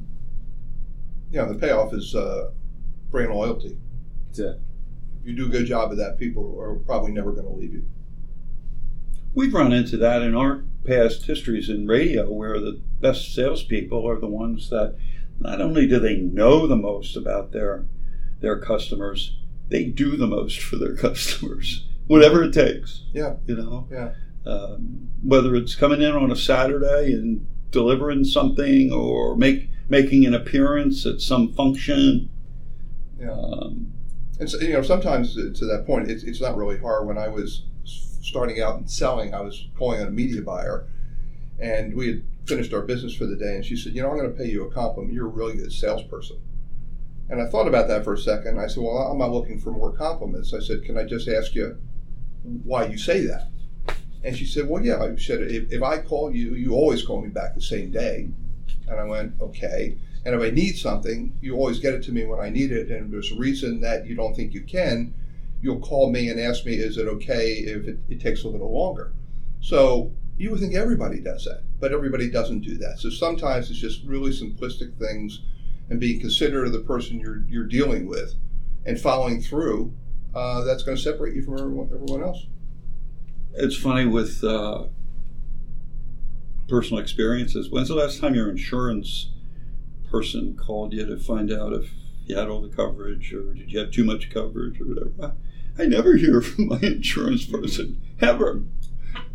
Yeah, 1.29 1.43
the 1.43 1.55
payoff 1.55 1.93
is 1.93 2.15
uh, 2.15 2.51
brand 3.11 3.33
loyalty. 3.33 3.77
That's 4.27 4.39
it. 4.39 4.61
If 5.19 5.27
you 5.27 5.35
do 5.35 5.47
a 5.47 5.49
good 5.49 5.65
job 5.65 5.91
of 5.91 5.97
that, 5.97 6.17
people 6.17 6.57
are 6.57 6.75
probably 6.75 7.11
never 7.11 7.33
going 7.33 7.47
to 7.47 7.53
leave 7.53 7.73
you. 7.73 7.85
We've 9.33 9.53
run 9.53 9.73
into 9.73 9.97
that 9.97 10.21
in 10.21 10.35
our 10.35 10.63
past 10.85 11.25
histories 11.25 11.69
in 11.69 11.87
radio, 11.87 12.31
where 12.31 12.59
the 12.59 12.81
best 13.01 13.33
salespeople 13.33 14.07
are 14.07 14.19
the 14.19 14.27
ones 14.27 14.69
that 14.69 14.95
not 15.39 15.61
only 15.61 15.87
do 15.87 15.99
they 15.99 16.15
know 16.17 16.65
the 16.67 16.75
most 16.75 17.15
about 17.15 17.51
their 17.51 17.85
their 18.41 18.59
customers, 18.59 19.37
they 19.69 19.85
do 19.85 20.15
the 20.17 20.27
most 20.27 20.59
for 20.59 20.75
their 20.77 20.95
customers, 21.05 21.87
whatever 22.07 22.43
it 22.43 22.53
takes. 22.53 23.03
Yeah. 23.13 23.35
You 23.47 23.55
know, 23.55 23.87
Yeah. 23.91 24.13
um, 24.45 25.09
whether 25.23 25.55
it's 25.55 25.75
coming 25.75 26.01
in 26.01 26.11
on 26.11 26.31
a 26.31 26.35
Saturday 26.35 27.13
and 27.13 27.45
delivering 27.71 28.23
something, 28.23 28.91
or 28.91 29.35
make 29.35 29.69
making 29.89 30.25
an 30.25 30.33
appearance 30.33 31.05
at 31.05 31.21
some 31.21 31.53
function. 31.53 32.29
Yeah. 33.19 33.31
Um, 33.31 33.91
And 34.39 34.49
so, 34.49 34.59
you 34.59 34.73
know, 34.73 34.81
sometimes 34.81 35.37
uh, 35.37 35.51
to 35.55 35.65
that 35.65 35.85
point, 35.85 36.09
it's, 36.11 36.23
it's 36.23 36.41
not 36.41 36.57
really 36.57 36.77
hard. 36.77 37.07
When 37.07 37.17
I 37.17 37.27
was 37.29 37.63
starting 38.25 38.59
out 38.59 38.77
and 38.77 38.89
selling, 38.89 39.33
I 39.33 39.41
was 39.41 39.67
calling 39.77 40.01
on 40.01 40.07
a 40.07 40.11
media 40.11 40.41
buyer, 40.41 40.87
and 41.59 41.95
we 41.95 42.07
had 42.07 42.23
finished 42.45 42.73
our 42.73 42.81
business 42.81 43.15
for 43.15 43.25
the 43.25 43.35
day. 43.35 43.55
And 43.55 43.63
she 43.63 43.77
said, 43.77 43.93
"You 43.93 44.01
know, 44.01 44.09
I'm 44.09 44.17
going 44.17 44.31
to 44.31 44.37
pay 44.37 44.49
you 44.49 44.65
a 44.65 44.71
compliment. 44.71 45.13
You're 45.13 45.27
a 45.27 45.29
really 45.29 45.55
good 45.55 45.71
salesperson." 45.71 46.37
And 47.29 47.41
I 47.41 47.47
thought 47.47 47.67
about 47.67 47.87
that 47.87 48.03
for 48.03 48.13
a 48.13 48.17
second. 48.17 48.59
I 48.59 48.67
said, 48.67 48.83
"Well, 48.83 48.97
I'm 48.97 49.19
not 49.19 49.31
looking 49.31 49.59
for 49.59 49.71
more 49.71 49.91
compliments." 49.91 50.53
I 50.53 50.59
said, 50.59 50.83
"Can 50.83 50.97
I 50.97 51.03
just 51.03 51.27
ask 51.27 51.53
you 51.55 51.77
why 52.63 52.87
you 52.87 52.97
say 52.97 53.25
that?" 53.25 53.47
And 54.23 54.35
she 54.35 54.45
said, 54.45 54.67
"Well, 54.67 54.83
yeah." 54.83 55.01
I 55.01 55.15
said, 55.17 55.41
"If, 55.43 55.71
if 55.71 55.83
I 55.83 55.99
call 55.99 56.35
you, 56.35 56.55
you 56.55 56.73
always 56.73 57.05
call 57.05 57.21
me 57.21 57.29
back 57.29 57.53
the 57.53 57.61
same 57.61 57.91
day." 57.91 58.29
And 58.87 58.99
I 58.99 59.03
went, 59.03 59.33
"Okay." 59.39 59.97
And 60.25 60.33
if 60.33 60.41
I 60.41 60.49
need 60.49 60.75
something, 60.77 61.33
you 61.41 61.55
always 61.55 61.79
get 61.79 61.93
it 61.93 62.03
to 62.03 62.11
me 62.11 62.25
when 62.25 62.39
I 62.39 62.49
need 62.49 62.71
it. 62.71 62.89
And 62.89 63.05
if 63.05 63.11
there's 63.11 63.31
a 63.31 63.35
reason 63.35 63.81
that 63.81 64.07
you 64.07 64.15
don't 64.15 64.35
think 64.35 64.55
you 64.55 64.61
can, 64.61 65.13
you'll 65.65 65.79
call 65.79 66.11
me 66.11 66.29
and 66.29 66.39
ask 66.39 66.63
me, 66.63 66.75
is 66.75 66.97
it 66.97 67.07
okay 67.07 67.53
if 67.53 67.87
it, 67.87 67.97
it 68.07 68.21
takes 68.21 68.43
a 68.43 68.47
little 68.47 68.71
longer? 68.71 69.13
So 69.61 70.11
you 70.37 70.51
would 70.51 70.59
think 70.59 70.75
everybody 70.75 71.19
does 71.19 71.43
that, 71.45 71.63
but 71.79 71.91
everybody 71.91 72.29
doesn't 72.29 72.59
do 72.59 72.77
that. 72.77 72.99
So 72.99 73.09
sometimes 73.09 73.71
it's 73.71 73.79
just 73.79 74.05
really 74.05 74.31
simplistic 74.31 74.95
things 74.99 75.41
and 75.89 75.99
being 75.99 76.19
considerate 76.19 76.67
of 76.67 76.73
the 76.73 76.81
person 76.81 77.19
you're, 77.19 77.43
you're 77.47 77.65
dealing 77.65 78.07
with 78.07 78.35
and 78.85 78.99
following 78.99 79.41
through. 79.41 79.91
Uh, 80.35 80.63
that's 80.63 80.83
going 80.83 80.95
to 80.95 81.01
separate 81.01 81.33
you 81.33 81.41
from 81.41 81.55
everyone, 81.55 81.89
everyone 81.91 82.21
else. 82.21 82.45
it's 83.55 83.75
funny 83.75 84.05
with 84.05 84.43
uh, 84.43 84.83
personal 86.67 87.01
experiences. 87.01 87.71
When's 87.71 87.87
the 87.87 87.95
last 87.95 88.19
time 88.19 88.35
your 88.35 88.51
insurance 88.51 89.31
person 90.11 90.55
called 90.55 90.93
you 90.93 91.07
to 91.07 91.17
find 91.17 91.51
out 91.51 91.73
if 91.73 91.89
you 92.27 92.37
had 92.37 92.49
all 92.49 92.61
the 92.61 92.69
coverage 92.69 93.33
or 93.33 93.53
did 93.53 93.71
you 93.71 93.79
have 93.79 93.89
too 93.89 94.03
much 94.03 94.29
coverage 94.29 94.79
or 94.79 94.85
whatever? 94.85 95.35
I, 95.77 95.83
I 95.83 95.85
never 95.85 96.15
hear 96.15 96.41
from 96.41 96.67
my 96.67 96.79
insurance 96.81 97.45
person 97.45 98.01
ever. 98.21 98.61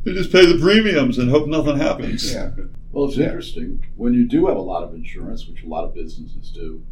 They 0.05 0.13
just 0.15 0.33
pay 0.33 0.47
the 0.47 0.59
premiums 0.59 1.19
and 1.19 1.31
hope 1.31 1.47
nothing 1.47 1.77
happens. 1.77 2.33
Yeah. 2.33 2.51
Well, 2.93 3.05
it's 3.07 3.17
Yeah. 3.17 3.27
interesting 3.27 3.85
when 3.97 4.15
you 4.15 4.27
do 4.27 4.47
have 4.47 4.57
a 4.57 4.61
lot 4.63 4.83
of 4.83 4.95
insurance, 4.95 5.47
which 5.47 5.63
a 5.63 5.69
lot 5.69 5.85
of 5.85 5.95
businesses 5.95 6.51
do, 6.51 6.83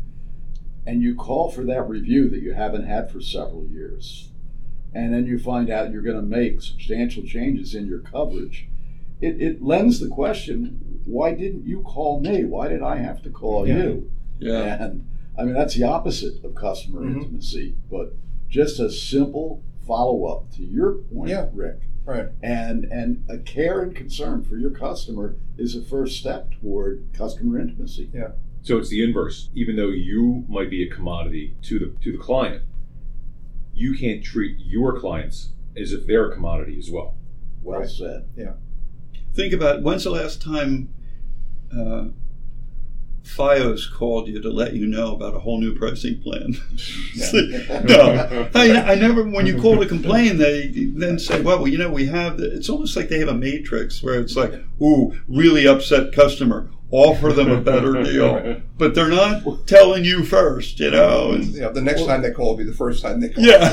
and 0.87 1.03
you 1.03 1.15
call 1.15 1.51
for 1.51 1.65
that 1.65 1.89
review 1.89 2.29
that 2.31 2.41
you 2.43 2.53
haven't 2.55 2.85
had 2.87 3.11
for 3.11 3.21
several 3.21 3.67
years, 3.67 4.31
and 4.95 5.13
then 5.13 5.27
you 5.27 5.39
find 5.39 5.71
out 5.71 5.91
you're 5.91 6.03
going 6.03 6.17
to 6.17 6.23
make 6.23 6.61
substantial 6.63 7.23
changes 7.25 7.75
in 7.75 7.87
your 7.87 7.99
coverage. 8.01 8.69
It, 9.21 9.41
it 9.43 9.63
lends 9.63 9.99
the 10.01 10.09
question 10.09 11.01
why 11.05 11.33
didn't 11.35 11.65
you 11.67 11.81
call 11.81 12.21
me? 12.21 12.45
Why 12.45 12.69
did 12.69 12.83
I 12.83 12.97
have 12.97 13.23
to 13.23 13.31
call 13.31 13.67
Yeah. 13.67 13.77
you? 13.83 14.11
Yeah. 14.39 14.85
And 14.85 15.09
I 15.39 15.45
mean, 15.45 15.55
that's 15.55 15.75
the 15.75 15.85
opposite 15.85 16.45
of 16.45 16.55
customer 16.55 17.01
Mhm. 17.01 17.17
intimacy, 17.23 17.75
but 17.91 18.15
just 18.49 18.81
a 18.81 18.91
simple 18.91 19.63
follow 19.87 20.25
up. 20.25 20.51
To 20.53 20.63
your 20.65 20.95
point, 20.95 21.31
Yeah. 21.31 21.49
Rick, 21.53 21.81
Right. 22.05 22.29
and 22.43 22.85
and 22.87 23.25
a 23.29 23.39
care 23.39 23.83
and 23.83 23.95
concern 23.95 24.43
for 24.43 24.57
your 24.57 24.71
customer 24.71 25.37
is 25.57 25.75
a 25.77 25.83
first 25.83 26.19
step 26.19 26.51
toward 26.61 27.05
customer 27.13 27.59
intimacy. 27.59 28.11
Yeah. 28.13 28.33
So 28.63 28.79
it's 28.79 28.89
the 28.91 29.03
inverse. 29.03 29.51
Even 29.55 29.77
though 29.77 29.89
you 29.91 30.45
might 30.49 30.71
be 30.71 30.83
a 30.83 30.89
commodity 30.91 31.57
to 31.63 31.79
the 31.79 31.95
to 32.03 32.13
the 32.13 32.19
client, 32.19 32.63
you 33.75 33.95
can't 33.97 34.23
treat 34.25 34.57
your 34.59 34.99
clients 34.99 35.53
as 35.77 35.93
if 35.93 36.07
they're 36.07 36.29
a 36.31 36.35
commodity 36.35 36.77
as 36.79 36.91
well. 36.91 37.15
Well 37.63 37.81
Right. 37.81 37.89
said. 37.89 38.25
Yeah. 38.37 38.55
Think 39.35 39.53
about 39.53 39.83
when's 39.83 40.05
the 40.05 40.11
last 40.11 40.41
time 40.43 40.89
uh, 41.71 42.09
FiOS 43.37 43.93
called 43.93 44.29
you 44.29 44.41
to 44.41 44.51
let 44.51 44.75
you 44.75 44.87
know 44.87 45.15
about 45.15 45.35
a 45.35 45.39
whole 45.39 45.61
new 45.61 45.75
pricing 45.75 46.21
plan? 46.21 46.57
It's 46.73 47.33
no, 47.85 48.49
I, 48.55 48.93
I 48.93 48.95
never. 48.95 49.23
When 49.25 49.47
you 49.47 49.61
call 49.61 49.79
to 49.79 49.87
complain, 49.87 50.39
they 50.39 50.69
then 50.95 51.19
say, 51.19 51.41
"Well, 51.43 51.67
you 51.69 51.79
know, 51.79 51.91
we 51.91 52.07
have." 52.07 52.39
The, 52.39 52.55
it's 52.57 52.69
almost 52.69 52.97
like 52.97 53.09
they 53.09 53.19
have 53.19 53.29
a 53.29 53.35
matrix 53.35 54.03
where 54.03 54.19
it's 54.21 54.37
like, 54.37 54.53
"Ooh, 54.83 55.13
really 55.29 55.67
upset 55.67 56.13
customer, 56.13 56.71
offer 56.91 57.33
them 57.33 57.51
a 57.51 57.61
better 57.61 58.03
deal," 58.03 58.61
but 58.79 58.95
they're 58.95 59.09
not 59.09 59.67
telling 59.67 60.05
you 60.05 60.25
first, 60.25 60.81
you 60.81 60.91
know. 60.91 61.33
And, 61.33 61.45
You 61.47 61.73
the 61.73 61.83
next 61.83 62.07
time 62.07 62.23
they 62.23 62.31
call 62.31 62.51
will 62.51 62.57
be 62.57 62.65
the 62.65 62.73
first 62.73 63.03
time 63.03 63.21
they 63.21 63.29
call. 63.29 63.45
yeah, 63.45 63.71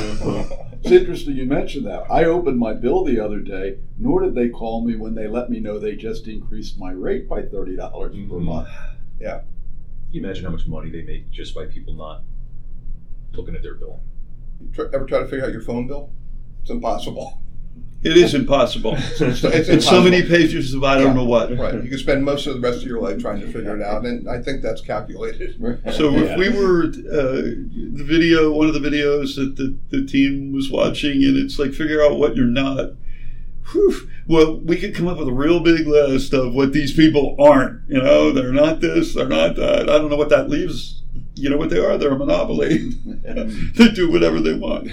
It's 0.83 0.91
interesting 0.91 1.35
you 1.35 1.45
mentioned 1.45 1.85
that. 1.87 2.03
I 2.11 2.25
opened 2.25 2.59
my 2.59 2.73
bill 2.73 3.03
the 3.05 3.19
other 3.19 3.39
day, 3.39 3.77
nor 3.97 4.21
did 4.21 4.35
they 4.35 4.49
call 4.49 4.85
me 4.85 4.95
when 4.95 5.15
they 5.15 5.27
let 5.27 5.49
me 5.49 5.59
know 5.59 5.79
they 5.79 5.95
just 5.95 6.27
increased 6.27 6.77
my 6.79 6.91
rate 6.91 7.27
by 7.29 7.41
$30 7.41 7.77
per 8.29 8.35
Mhm. 8.35 8.67
Month. 9.21 9.43
Can 9.43 9.43
you 10.11 10.23
imagine 10.23 10.45
how 10.45 10.51
much 10.51 10.67
money 10.67 10.89
they 10.89 11.01
make 11.03 11.29
just 11.31 11.53
by 11.55 11.65
people 11.65 11.93
not 11.93 12.23
looking 13.33 13.55
at 13.55 13.63
their 13.63 13.75
bill? 13.75 13.99
Try- 14.73 14.85
Ever 14.93 15.05
try 15.05 15.19
to 15.19 15.25
figure 15.27 15.45
out 15.45 15.51
your 15.51 15.61
phone 15.61 15.87
bill? 15.87 16.11
It's 16.61 16.71
impossible. 16.71 17.41
it 18.03 18.15
is 18.17 18.33
impossible. 18.33 18.95
It's, 18.97 19.21
It's 19.21 19.43
impossible. 19.43 19.81
so 19.81 20.01
many 20.03 20.21
pages 20.21 20.73
of 20.73 20.83
I 20.83 20.95
don't 20.95 21.07
Yeah. 21.07 21.13
know 21.13 21.25
what. 21.25 21.55
Right. 21.57 21.73
You 21.83 21.89
can 21.89 21.97
spend 21.97 22.23
most 22.23 22.47
of 22.47 22.53
the 22.55 22.59
rest 22.61 22.81
of 22.81 22.87
your 22.87 23.01
life 23.01 23.19
trying 23.19 23.41
to 23.41 23.47
figure 23.47 23.75
it 23.75 23.81
out, 23.83 24.05
and 24.05 24.29
I 24.29 24.41
think 24.41 24.61
that's 24.61 24.81
calculated. 24.81 25.55
So 25.93 26.15
if 26.15 26.29
Yeah. 26.29 26.37
we 26.37 26.49
were 26.49 26.83
uh, 26.85 27.41
the 27.99 28.03
video, 28.05 28.51
one 28.53 28.67
of 28.67 28.73
the 28.73 28.79
videos 28.79 29.35
that 29.35 29.55
the, 29.57 29.75
the 29.89 30.05
team 30.05 30.53
was 30.53 30.69
watching, 30.71 31.23
and 31.23 31.35
it's 31.37 31.59
like 31.59 31.73
figure 31.73 32.01
out 32.03 32.17
what 32.19 32.35
you're 32.35 32.45
not. 32.45 32.91
Whew. 33.71 34.09
Well, 34.27 34.59
we 34.59 34.77
could 34.77 34.95
come 34.95 35.07
up 35.07 35.17
with 35.17 35.27
a 35.27 35.33
real 35.33 35.59
big 35.59 35.87
list 35.87 36.33
of 36.33 36.53
what 36.53 36.73
these 36.73 36.93
people 36.93 37.35
aren't. 37.39 37.87
You 37.87 38.01
know, 38.01 38.31
they're 38.31 38.51
not 38.51 38.81
this, 38.81 39.13
they're 39.13 39.27
not 39.27 39.55
that. 39.55 39.89
I 39.89 39.97
don't 39.97 40.09
know 40.09 40.17
what 40.17 40.29
that 40.29 40.49
leaves. 40.49 41.03
You 41.35 41.49
know 41.49 41.57
what 41.57 41.69
they 41.69 41.83
are? 41.83 41.97
They're 41.97 42.13
a 42.13 42.17
monopoly. 42.17 42.77
they 43.75 43.89
do 43.91 44.09
whatever 44.09 44.39
they 44.39 44.53
want. 44.53 44.89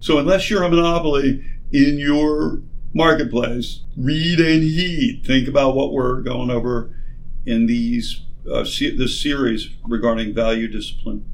So 0.00 0.18
unless 0.18 0.48
you're 0.48 0.62
a 0.62 0.68
monopoly 0.68 1.44
in 1.72 1.98
your 1.98 2.62
marketplace, 2.94 3.80
read 3.96 4.40
and 4.40 4.62
heed. 4.62 5.22
Think 5.26 5.48
about 5.48 5.74
what 5.74 5.92
we're 5.92 6.22
going 6.22 6.50
over 6.50 6.94
in 7.44 7.66
these 7.66 8.22
uh, 8.50 8.64
se- 8.64 8.96
this 8.96 9.20
series 9.20 9.68
regarding 9.82 10.32
value 10.32 10.68
discipline. 10.68 11.28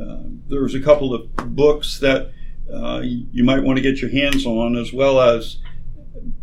Uh, 0.00 0.22
there's 0.48 0.74
a 0.74 0.80
couple 0.80 1.14
of 1.14 1.34
books 1.56 1.98
that 2.00 2.32
uh, 2.72 3.00
you 3.02 3.42
might 3.42 3.62
want 3.62 3.76
to 3.76 3.82
get 3.82 4.00
your 4.00 4.10
hands 4.10 4.46
on, 4.46 4.76
as 4.76 4.92
well 4.92 5.20
as 5.20 5.58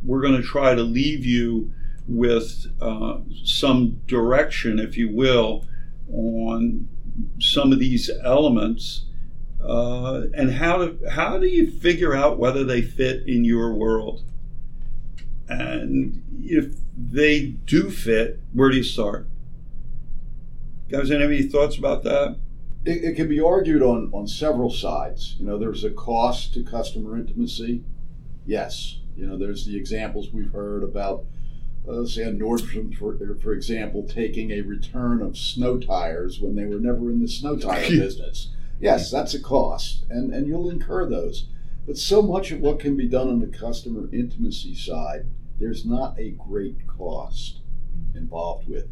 we're 0.03 0.21
going 0.21 0.39
to 0.39 0.47
try 0.47 0.75
to 0.75 0.83
leave 0.83 1.25
you 1.25 1.71
with 2.07 2.67
uh, 2.81 3.19
some 3.43 4.01
direction, 4.07 4.79
if 4.79 4.97
you 4.97 5.13
will, 5.13 5.65
on 6.11 6.87
some 7.39 7.71
of 7.71 7.79
these 7.79 8.09
elements 8.23 9.05
uh, 9.63 10.23
and 10.33 10.53
how 10.53 10.77
to 10.77 10.97
how 11.09 11.37
do 11.37 11.47
you 11.47 11.69
figure 11.69 12.15
out 12.15 12.37
whether 12.37 12.63
they 12.63 12.81
fit 12.81 13.27
in 13.27 13.43
your 13.43 13.73
world 13.73 14.23
and 15.49 16.23
if 16.43 16.75
they 16.95 17.47
do 17.47 17.89
fit 17.89 18.39
where 18.53 18.69
do 18.69 18.77
you 18.77 18.83
start 18.83 19.27
guys 20.89 21.09
any 21.09 21.41
thoughts 21.43 21.77
about 21.77 22.03
that 22.03 22.37
It, 22.85 23.03
it 23.03 23.15
can 23.15 23.27
be 23.27 23.39
argued 23.41 23.81
on, 23.81 24.09
on 24.13 24.27
several 24.27 24.71
sides. 24.71 25.35
You 25.39 25.45
know, 25.45 25.57
there's 25.57 25.83
a 25.83 25.89
cost 25.89 26.53
to 26.53 26.63
customer 26.63 27.17
intimacy. 27.17 27.83
Yes. 28.45 28.99
You 29.17 29.25
know, 29.25 29.37
there's 29.37 29.65
the 29.65 29.75
examples 29.75 30.31
we've 30.31 30.51
heard 30.51 30.83
about, 30.83 31.25
uh, 31.89 32.05
say, 32.05 32.21
Nordstrom, 32.25 32.95
for, 32.95 33.17
for 33.41 33.51
example, 33.51 34.07
taking 34.07 34.51
a 34.51 34.61
return 34.61 35.23
of 35.23 35.37
snow 35.37 35.79
tires 35.79 36.39
when 36.39 36.55
they 36.55 36.65
were 36.65 36.79
never 36.79 37.09
in 37.09 37.19
the 37.19 37.27
snow 37.27 37.57
tire 37.57 37.81
business. 37.89 38.51
Yes, 38.79 39.09
that's 39.09 39.33
a 39.33 39.41
cost, 39.41 40.05
and, 40.09 40.31
and 40.31 40.47
you'll 40.47 40.69
incur 40.69 41.09
those. 41.09 41.47
But 41.87 41.97
so 41.97 42.21
much 42.21 42.51
of 42.51 42.59
what 42.59 42.79
can 42.79 42.95
be 42.95 43.07
done 43.07 43.27
on 43.27 43.39
the 43.39 43.47
customer 43.47 44.07
intimacy 44.13 44.75
side, 44.75 45.25
there's 45.59 45.83
not 45.83 46.19
a 46.19 46.31
great 46.31 46.85
cost 46.85 47.61
involved 48.13 48.69
with. 48.69 48.87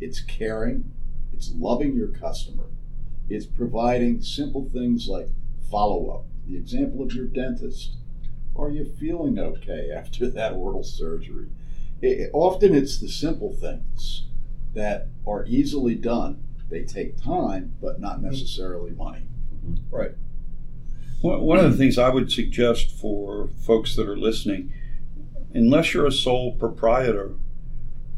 It's 0.00 0.20
caring, 0.20 0.92
it's 1.32 1.52
loving 1.54 1.94
your 1.94 2.08
customer, 2.08 2.64
it's 3.28 3.46
providing 3.46 4.22
simple 4.22 4.68
things 4.68 5.06
like 5.06 5.28
follow 5.70 6.10
up. 6.10 6.24
The 6.48 6.56
example 6.56 7.02
of 7.02 7.12
your 7.12 7.26
dentist. 7.26 7.96
Are 8.58 8.70
you 8.70 8.84
feeling 8.84 9.38
okay 9.38 9.90
after 9.96 10.28
that 10.30 10.52
oral 10.52 10.82
surgery? 10.82 11.48
It, 12.00 12.30
often 12.32 12.74
it's 12.74 12.98
the 12.98 13.08
simple 13.08 13.52
things 13.52 14.26
that 14.74 15.08
are 15.26 15.44
easily 15.46 15.94
done. 15.94 16.44
They 16.70 16.84
take 16.84 17.20
time, 17.22 17.74
but 17.80 18.00
not 18.00 18.16
mm-hmm. 18.16 18.26
necessarily 18.26 18.90
money. 18.90 19.26
Mm-hmm. 19.64 19.94
Right. 19.94 20.12
One 21.20 21.40
one 21.42 21.58
of 21.58 21.70
the 21.70 21.76
things 21.76 21.98
I 21.98 22.10
would 22.10 22.30
suggest 22.30 22.90
for 22.90 23.48
folks 23.66 23.96
that 23.96 24.08
are 24.08 24.16
listening, 24.16 24.72
unless 25.52 25.94
you're 25.94 26.06
a 26.06 26.12
sole 26.12 26.54
proprietor, 26.54 27.34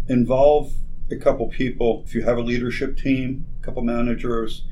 involve 0.08 0.74
a 1.10 1.16
couple 1.16 1.48
people. 1.48 2.02
If 2.06 2.14
you 2.14 2.22
have 2.24 2.36
a 2.36 2.42
leadership 2.42 2.98
team, 2.98 3.46
a 3.60 3.64
couple 3.64 3.82
managers, 3.82 4.64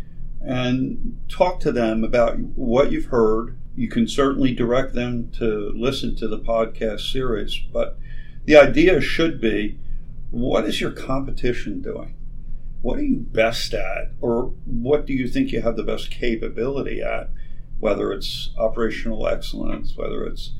and 0.45 1.19
talk 1.29 1.61
to 1.61 1.73
them 1.73 2.05
about 2.05 2.39
what 2.39 2.93
you've 2.93 3.07
heard. 3.07 3.57
You 3.79 3.87
can 3.87 4.09
certainly 4.09 4.53
direct 4.53 4.95
them 4.95 5.31
to 5.39 5.73
listen 5.73 6.17
to 6.17 6.27
the 6.27 6.41
podcast 6.41 7.13
series, 7.13 7.61
but 7.73 7.97
the 8.45 8.57
idea 8.57 9.01
should 9.01 9.41
be 9.41 9.79
what 10.33 10.65
is 10.65 10.81
your 10.81 10.91
competition 10.91 11.81
doing? 11.81 12.17
What 12.83 12.99
are 12.99 13.05
you 13.05 13.19
best 13.19 13.73
at? 13.75 14.11
Or 14.21 14.47
what 14.65 15.07
do 15.07 15.13
you 15.13 15.29
think 15.29 15.53
you 15.53 15.63
have 15.63 15.77
the 15.77 15.85
best 15.85 16.11
capability 16.11 17.01
at? 17.01 17.31
Whether 17.79 18.11
it's 18.13 18.51
operational 18.59 19.29
excellence, 19.29 19.97
whether 19.97 20.25
it's 20.25 20.55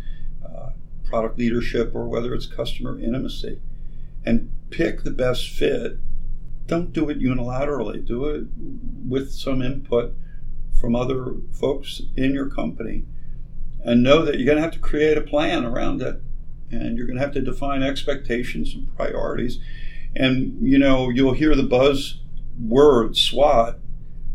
uh, 0.47 0.71
product 1.05 1.41
leadership, 1.41 1.97
or 1.97 2.07
whether 2.07 2.33
it's 2.33 2.47
customer 2.47 3.01
intimacy. 3.01 3.61
And 4.25 4.53
pick 4.71 5.03
the 5.03 5.11
best 5.11 5.49
fit. 5.49 5.99
Don't 6.67 6.93
do 6.93 7.11
it 7.11 7.19
unilaterally, 7.19 8.07
do 8.07 8.27
it 8.27 8.45
with 9.05 9.33
some 9.33 9.61
input 9.61 10.15
from 10.81 10.95
other 10.95 11.35
folks 11.53 12.03
in 12.17 12.33
your 12.33 12.49
company. 12.49 13.05
And 13.85 14.03
know 14.03 14.25
that 14.25 14.37
you're 14.39 14.47
going 14.47 14.57
to 14.57 14.63
have 14.63 14.73
to 14.73 14.79
create 14.79 15.17
a 15.17 15.23
plan 15.23 15.65
around 15.65 16.03
it. 16.03 16.21
And 16.71 16.97
you're 16.97 17.07
going 17.07 17.19
to 17.19 17.25
have 17.25 17.35
to 17.35 17.41
define 17.41 17.83
expectations 17.83 18.75
and 18.75 18.95
priorities. 18.97 19.59
And, 20.15 20.59
you 20.61 20.79
know, 20.79 21.09
you'll 21.09 21.33
hear 21.33 21.55
the 21.55 21.63
buzz 21.63 22.21
word 22.61 23.17
SWOT, 23.17 23.79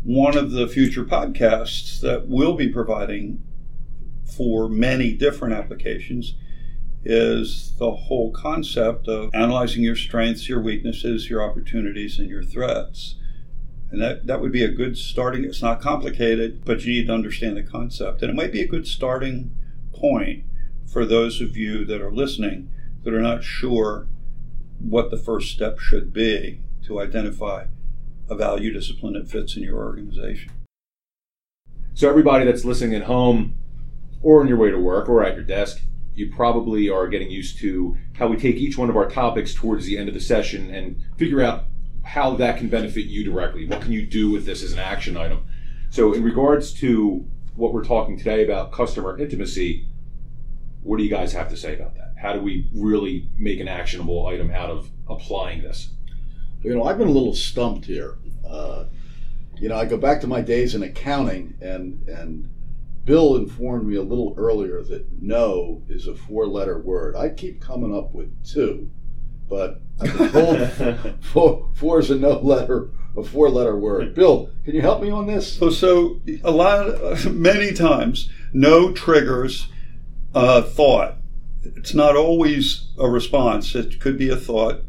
one 0.02 0.36
of 0.36 0.50
the 0.50 0.66
future 0.68 1.04
podcasts 1.04 2.00
that 2.00 2.28
we'll 2.28 2.54
be 2.54 2.68
providing 2.68 3.42
for 4.36 4.68
many 4.68 5.12
different 5.12 5.54
applications 5.54 6.34
is 7.04 7.74
the 7.78 7.90
whole 7.90 8.32
concept 8.32 9.08
of 9.08 9.30
analyzing 9.34 9.82
your 9.82 9.96
strengths, 9.96 10.48
your 10.48 10.60
weaknesses, 10.60 11.28
your 11.28 11.42
opportunities, 11.42 12.18
and 12.18 12.28
your 12.28 12.42
threats. 12.42 13.16
And 13.94 14.02
that, 14.02 14.26
that 14.26 14.40
would 14.40 14.50
be 14.50 14.64
a 14.64 14.72
good 14.72 14.98
starting. 14.98 15.44
It's 15.44 15.62
not 15.62 15.80
complicated, 15.80 16.64
but 16.64 16.84
you 16.84 16.94
need 16.94 17.06
to 17.06 17.14
understand 17.14 17.56
the 17.56 17.62
concept. 17.62 18.22
And 18.22 18.30
it 18.30 18.34
might 18.34 18.50
be 18.50 18.60
a 18.60 18.66
good 18.66 18.88
starting 18.88 19.54
point 19.92 20.42
for 20.84 21.04
those 21.04 21.40
of 21.40 21.56
you 21.56 21.84
that 21.84 22.00
are 22.00 22.10
listening 22.10 22.70
that 23.04 23.14
are 23.14 23.22
not 23.22 23.44
sure 23.44 24.08
what 24.80 25.12
the 25.12 25.16
first 25.16 25.52
step 25.52 25.78
should 25.78 26.12
be 26.12 26.58
to 26.86 27.00
identify 27.00 27.66
a 28.28 28.34
value 28.34 28.72
discipline 28.72 29.12
that 29.12 29.28
fits 29.28 29.56
in 29.56 29.62
your 29.62 29.78
organization. 29.78 30.50
So 31.94 32.08
everybody 32.08 32.46
that's 32.46 32.64
listening 32.64 32.96
at 32.96 33.04
home 33.04 33.54
or 34.22 34.40
on 34.40 34.48
your 34.48 34.56
way 34.56 34.72
to 34.72 34.78
work 34.78 35.08
or 35.08 35.22
at 35.22 35.36
your 35.36 35.44
desk, 35.44 35.82
you 36.16 36.32
probably 36.34 36.90
are 36.90 37.06
getting 37.06 37.30
used 37.30 37.60
to 37.60 37.96
how 38.14 38.26
we 38.26 38.38
take 38.38 38.56
each 38.56 38.76
one 38.76 38.90
of 38.90 38.96
our 38.96 39.08
topics 39.08 39.54
towards 39.54 39.86
the 39.86 39.96
end 39.96 40.08
of 40.08 40.14
the 40.14 40.20
session 40.20 40.74
and 40.74 41.00
figure 41.16 41.40
out 41.40 41.66
how 42.04 42.36
that 42.36 42.58
can 42.58 42.68
benefit 42.68 43.06
you 43.06 43.24
directly. 43.24 43.66
What 43.66 43.80
can 43.80 43.92
you 43.92 44.06
do 44.06 44.30
with 44.30 44.46
this 44.46 44.62
as 44.62 44.72
an 44.72 44.78
action 44.78 45.16
item? 45.16 45.44
So 45.90 46.12
in 46.12 46.22
regards 46.22 46.72
to 46.74 47.26
what 47.56 47.72
we're 47.72 47.84
talking 47.84 48.18
today 48.18 48.44
about 48.44 48.72
customer 48.72 49.18
intimacy, 49.18 49.86
what 50.82 50.98
do 50.98 51.04
you 51.04 51.10
guys 51.10 51.32
have 51.32 51.48
to 51.48 51.56
say 51.56 51.74
about 51.74 51.94
that? 51.96 52.14
How 52.20 52.32
do 52.32 52.40
we 52.40 52.68
really 52.74 53.28
make 53.36 53.60
an 53.60 53.68
actionable 53.68 54.26
item 54.26 54.50
out 54.50 54.70
of 54.70 54.90
applying 55.08 55.62
this? 55.62 55.90
You 56.62 56.74
know, 56.74 56.84
I've 56.84 56.98
been 56.98 57.08
a 57.08 57.12
little 57.12 57.34
stumped 57.34 57.86
here. 57.86 58.16
Uh, 58.48 58.84
you 59.56 59.68
know, 59.68 59.76
I 59.76 59.84
go 59.84 59.96
back 59.96 60.20
to 60.22 60.26
my 60.26 60.40
days 60.40 60.74
in 60.74 60.82
accounting, 60.82 61.54
and 61.60 62.06
and 62.08 62.48
Bill 63.04 63.36
informed 63.36 63.86
me 63.86 63.96
a 63.96 64.02
little 64.02 64.34
earlier 64.36 64.82
that 64.82 65.06
no 65.20 65.82
is 65.88 66.06
a 66.06 66.14
four 66.14 66.46
letter 66.46 66.78
word. 66.78 67.16
I 67.16 67.28
keep 67.28 67.60
coming 67.60 67.94
up 67.94 68.14
with 68.14 68.32
two, 68.44 68.90
but 69.48 69.80
I've 70.00 70.16
been 70.18 70.32
told 70.32 71.14
four, 71.20 71.70
four 71.74 71.98
is 72.00 72.10
a 72.10 72.16
no 72.16 72.38
letter, 72.38 72.90
a 73.16 73.22
four 73.22 73.48
letter 73.48 73.76
word. 73.76 74.14
Bill, 74.14 74.50
can 74.64 74.74
you 74.74 74.80
help 74.80 75.02
me 75.02 75.10
on 75.10 75.26
this? 75.26 75.56
So, 75.56 75.70
so 75.70 76.20
a 76.42 76.50
lot, 76.50 77.24
many 77.30 77.72
times, 77.72 78.28
no 78.52 78.92
triggers 78.92 79.68
uh, 80.34 80.62
thought. 80.62 81.16
It's 81.62 81.94
not 81.94 82.16
always 82.16 82.88
a 82.98 83.08
response. 83.08 83.74
It 83.74 84.00
could 84.00 84.18
be 84.18 84.28
a 84.28 84.36
thought, 84.36 84.82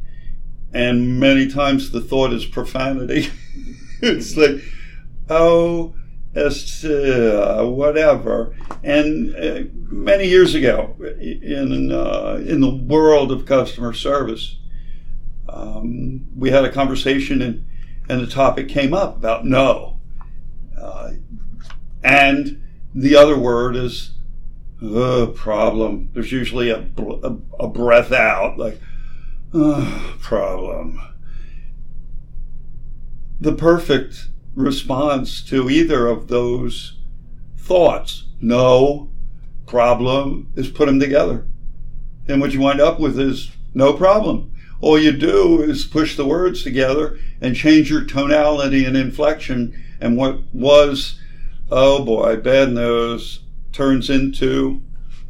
and 0.74 1.20
many 1.20 1.48
times 1.48 1.92
the 1.92 2.02
thought 2.02 2.34
is 2.34 2.46
profanity. 2.46 3.30
it's 4.02 4.36
like, 4.36 4.62
oh, 5.30 5.96
it's 6.34 6.84
uh, 6.84 7.64
whatever. 7.66 8.56
And 8.84 9.36
uh, 9.36 9.64
many 9.74 10.28
years 10.28 10.54
ago, 10.54 10.96
in 11.26 11.92
uh, 11.92 12.44
in 12.46 12.62
the 12.62 12.74
world 12.74 13.32
of 13.32 13.46
customer 13.46 13.94
service, 13.94 14.58
um, 15.50 16.26
we 16.36 16.52
had 16.52 16.66
a 16.66 16.72
conversation, 16.72 17.42
and 17.42 17.66
and 18.08 18.22
the 18.22 18.28
topic 18.28 18.70
came 18.70 18.94
up 18.94 19.18
about 19.18 19.46
no, 19.46 20.00
uh, 20.80 21.12
and 22.04 22.62
the 22.94 23.16
other 23.16 23.38
word 23.38 23.76
is 23.76 24.12
problem. 25.36 26.10
There's 26.14 26.32
usually 26.32 26.70
a, 26.70 26.88
a, 26.98 27.38
a 27.60 27.68
breath 27.68 28.12
out, 28.12 28.58
like 28.58 28.80
problem. 30.20 31.02
The 33.40 33.54
perfect 33.54 34.30
response 34.54 35.44
to 35.44 35.70
either 35.70 36.08
of 36.08 36.28
those 36.28 36.98
thoughts, 37.58 38.26
no 38.40 39.10
problem, 39.66 40.52
is 40.56 40.70
put 40.70 40.86
them 40.88 41.00
together. 41.00 41.48
And 42.28 42.42
what 42.42 42.54
you 42.54 42.62
wind 42.62 42.82
up 42.82 43.00
with 43.00 43.20
is 43.20 43.52
no 43.74 43.94
problem. 43.94 44.52
All 44.82 45.00
you 45.00 45.12
do 45.12 45.62
is 45.62 45.86
push 45.86 46.16
the 46.16 46.26
words 46.26 46.64
together 46.64 47.20
and 47.42 47.56
change 47.56 47.90
your 47.90 48.04
tonality 48.04 48.86
and 48.86 48.98
inflection. 48.98 49.80
And 50.00 50.18
what 50.18 50.42
was, 50.54 51.20
oh 51.72 52.04
boy, 52.04 52.38
bad 52.38 52.72
news, 52.72 53.42
turns 53.72 54.10
into 54.10 54.82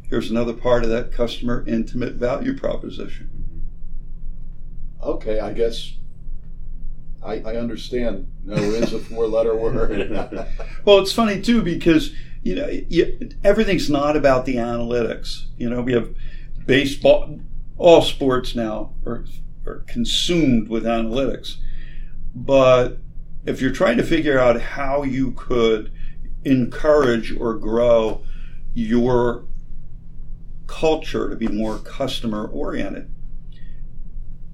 here's 0.08 0.30
another 0.30 0.52
part 0.52 0.84
of 0.84 0.90
that 0.90 1.12
customer 1.12 1.64
intimate 1.66 2.14
value 2.14 2.56
proposition. 2.56 3.28
Okay, 5.02 5.40
I 5.40 5.52
guess 5.52 5.94
I, 7.22 7.40
I 7.40 7.56
understand. 7.56 8.28
No 8.44 8.54
is 8.54 8.92
a 8.92 8.98
four 8.98 9.26
letter 9.26 9.56
word. 9.56 10.10
well, 10.84 10.98
it's 10.98 11.12
funny 11.12 11.40
too 11.40 11.62
because 11.62 12.12
you 12.46 12.54
know 12.54 12.68
you, 12.88 13.30
everything's 13.42 13.90
not 13.90 14.16
about 14.16 14.44
the 14.44 14.54
analytics. 14.54 15.46
You 15.56 15.68
know, 15.68 15.82
we 15.82 15.94
have 15.94 16.14
baseball, 16.64 17.40
all 17.76 18.02
sports 18.02 18.54
now 18.54 18.94
are, 19.04 19.24
are 19.66 19.84
consumed 19.88 20.68
with 20.68 20.84
analytics, 20.84 21.56
but 22.36 22.98
if 23.44 23.60
you're 23.60 23.72
trying 23.72 23.96
to 23.96 24.04
figure 24.04 24.38
out 24.38 24.60
how 24.60 25.02
you 25.02 25.32
could 25.32 25.90
encourage 26.44 27.36
or 27.36 27.54
grow 27.54 28.22
your 28.74 29.44
culture 30.68 31.28
to 31.28 31.34
be 31.34 31.48
more 31.48 31.78
customer 31.78 32.46
oriented. 32.46 33.10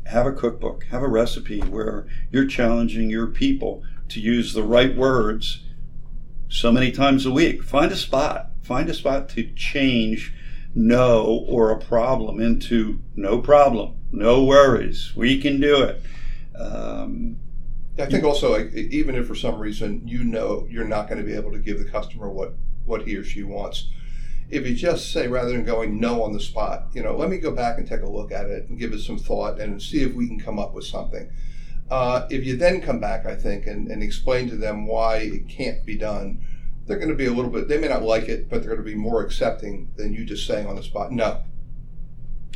Have 0.06 0.26
a 0.26 0.32
cookbook, 0.32 0.84
have 0.84 1.02
a 1.02 1.08
recipe 1.08 1.60
where 1.60 2.06
you're 2.30 2.46
challenging 2.46 3.10
your 3.10 3.26
people 3.26 3.82
to 4.08 4.20
use 4.20 4.54
the 4.54 4.62
right 4.62 4.96
words 4.96 5.62
so 6.52 6.70
many 6.70 6.92
times 6.92 7.24
a 7.24 7.30
week. 7.30 7.62
Find 7.62 7.90
a 7.90 7.96
spot, 7.96 8.50
find 8.62 8.88
a 8.88 8.94
spot 8.94 9.28
to 9.30 9.50
change 9.54 10.34
no 10.74 11.44
or 11.48 11.70
a 11.70 11.78
problem 11.78 12.40
into 12.40 13.00
no 13.16 13.40
problem, 13.40 13.94
no 14.12 14.44
worries, 14.44 15.12
we 15.16 15.40
can 15.40 15.60
do 15.60 15.82
it. 15.82 16.02
Um, 16.58 17.36
I 17.98 18.06
think 18.06 18.24
also, 18.24 18.58
even 18.74 19.14
if 19.14 19.26
for 19.26 19.34
some 19.34 19.58
reason 19.58 20.06
you 20.06 20.24
know 20.24 20.66
you're 20.70 20.86
not 20.86 21.08
going 21.08 21.18
to 21.18 21.24
be 21.24 21.34
able 21.34 21.52
to 21.52 21.58
give 21.58 21.78
the 21.78 21.90
customer 21.90 22.30
what, 22.30 22.54
what 22.84 23.06
he 23.06 23.16
or 23.16 23.24
she 23.24 23.42
wants, 23.42 23.88
if 24.50 24.66
you 24.66 24.74
just 24.74 25.12
say 25.12 25.28
rather 25.28 25.50
than 25.50 25.64
going 25.64 25.98
no 25.98 26.22
on 26.22 26.32
the 26.32 26.40
spot, 26.40 26.88
you 26.92 27.02
know, 27.02 27.16
let 27.16 27.30
me 27.30 27.38
go 27.38 27.50
back 27.50 27.78
and 27.78 27.88
take 27.88 28.02
a 28.02 28.08
look 28.08 28.32
at 28.32 28.46
it 28.46 28.68
and 28.68 28.78
give 28.78 28.92
it 28.92 29.00
some 29.00 29.18
thought 29.18 29.58
and 29.58 29.82
see 29.82 30.02
if 30.02 30.14
we 30.14 30.26
can 30.26 30.38
come 30.38 30.58
up 30.58 30.74
with 30.74 30.84
something. 30.84 31.30
Uh, 31.90 32.26
if 32.30 32.46
you 32.46 32.56
then 32.56 32.80
come 32.80 33.00
back, 33.00 33.26
I 33.26 33.36
think, 33.36 33.66
and, 33.66 33.88
and 33.88 34.02
explain 34.02 34.48
to 34.48 34.56
them 34.56 34.86
why 34.86 35.16
it 35.16 35.48
can't 35.48 35.84
be 35.84 35.98
done, 35.98 36.40
they're 36.86 36.98
going 36.98 37.10
to 37.10 37.14
be 37.14 37.26
a 37.26 37.32
little 37.32 37.50
bit, 37.50 37.68
they 37.68 37.78
may 37.78 37.88
not 37.88 38.02
like 38.02 38.28
it, 38.28 38.48
but 38.48 38.60
they're 38.60 38.74
going 38.74 38.84
to 38.84 38.90
be 38.90 38.96
more 38.96 39.22
accepting 39.22 39.92
than 39.96 40.12
you 40.12 40.24
just 40.24 40.46
saying 40.46 40.66
on 40.66 40.76
the 40.76 40.82
spot, 40.82 41.12
no. 41.12 41.42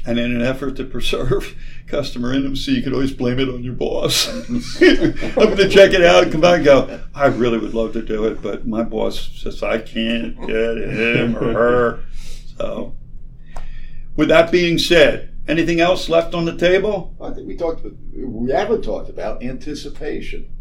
And 0.04 0.20
in 0.20 0.34
an 0.36 0.42
effort 0.42 0.76
to 0.76 0.84
preserve 0.84 1.56
customer 1.86 2.32
intimacy, 2.32 2.72
you 2.72 2.82
could 2.82 2.92
always 2.92 3.12
blame 3.12 3.40
it 3.40 3.48
on 3.48 3.64
your 3.64 3.74
boss. 3.74 4.28
I'm 4.48 5.34
going 5.34 5.56
to 5.56 5.68
check 5.68 5.92
it 5.92 6.04
out 6.04 6.22
and 6.22 6.32
come 6.32 6.40
back 6.40 6.56
and 6.56 6.64
go, 6.64 7.00
I 7.14 7.26
really 7.26 7.58
would 7.58 7.74
love 7.74 7.92
to 7.94 8.02
do 8.02 8.24
it, 8.26 8.40
but 8.40 8.66
my 8.66 8.84
boss 8.84 9.30
says 9.34 9.62
I 9.62 9.78
can't 9.78 10.38
get 10.46 10.76
him 10.76 11.36
or 11.36 11.52
her. 11.52 12.04
So, 12.56 12.94
with 14.14 14.28
that 14.28 14.52
being 14.52 14.78
said, 14.78 15.34
anything 15.48 15.80
else 15.80 16.08
left 16.08 16.34
on 16.34 16.44
the 16.44 16.56
table? 16.56 17.14
I 17.20 17.30
think 17.30 17.48
we 17.48 17.56
talked. 17.56 17.84
We 18.14 18.52
haven't 18.52 18.82
talked 18.82 19.10
about 19.10 19.42
anticipation. 19.42 20.52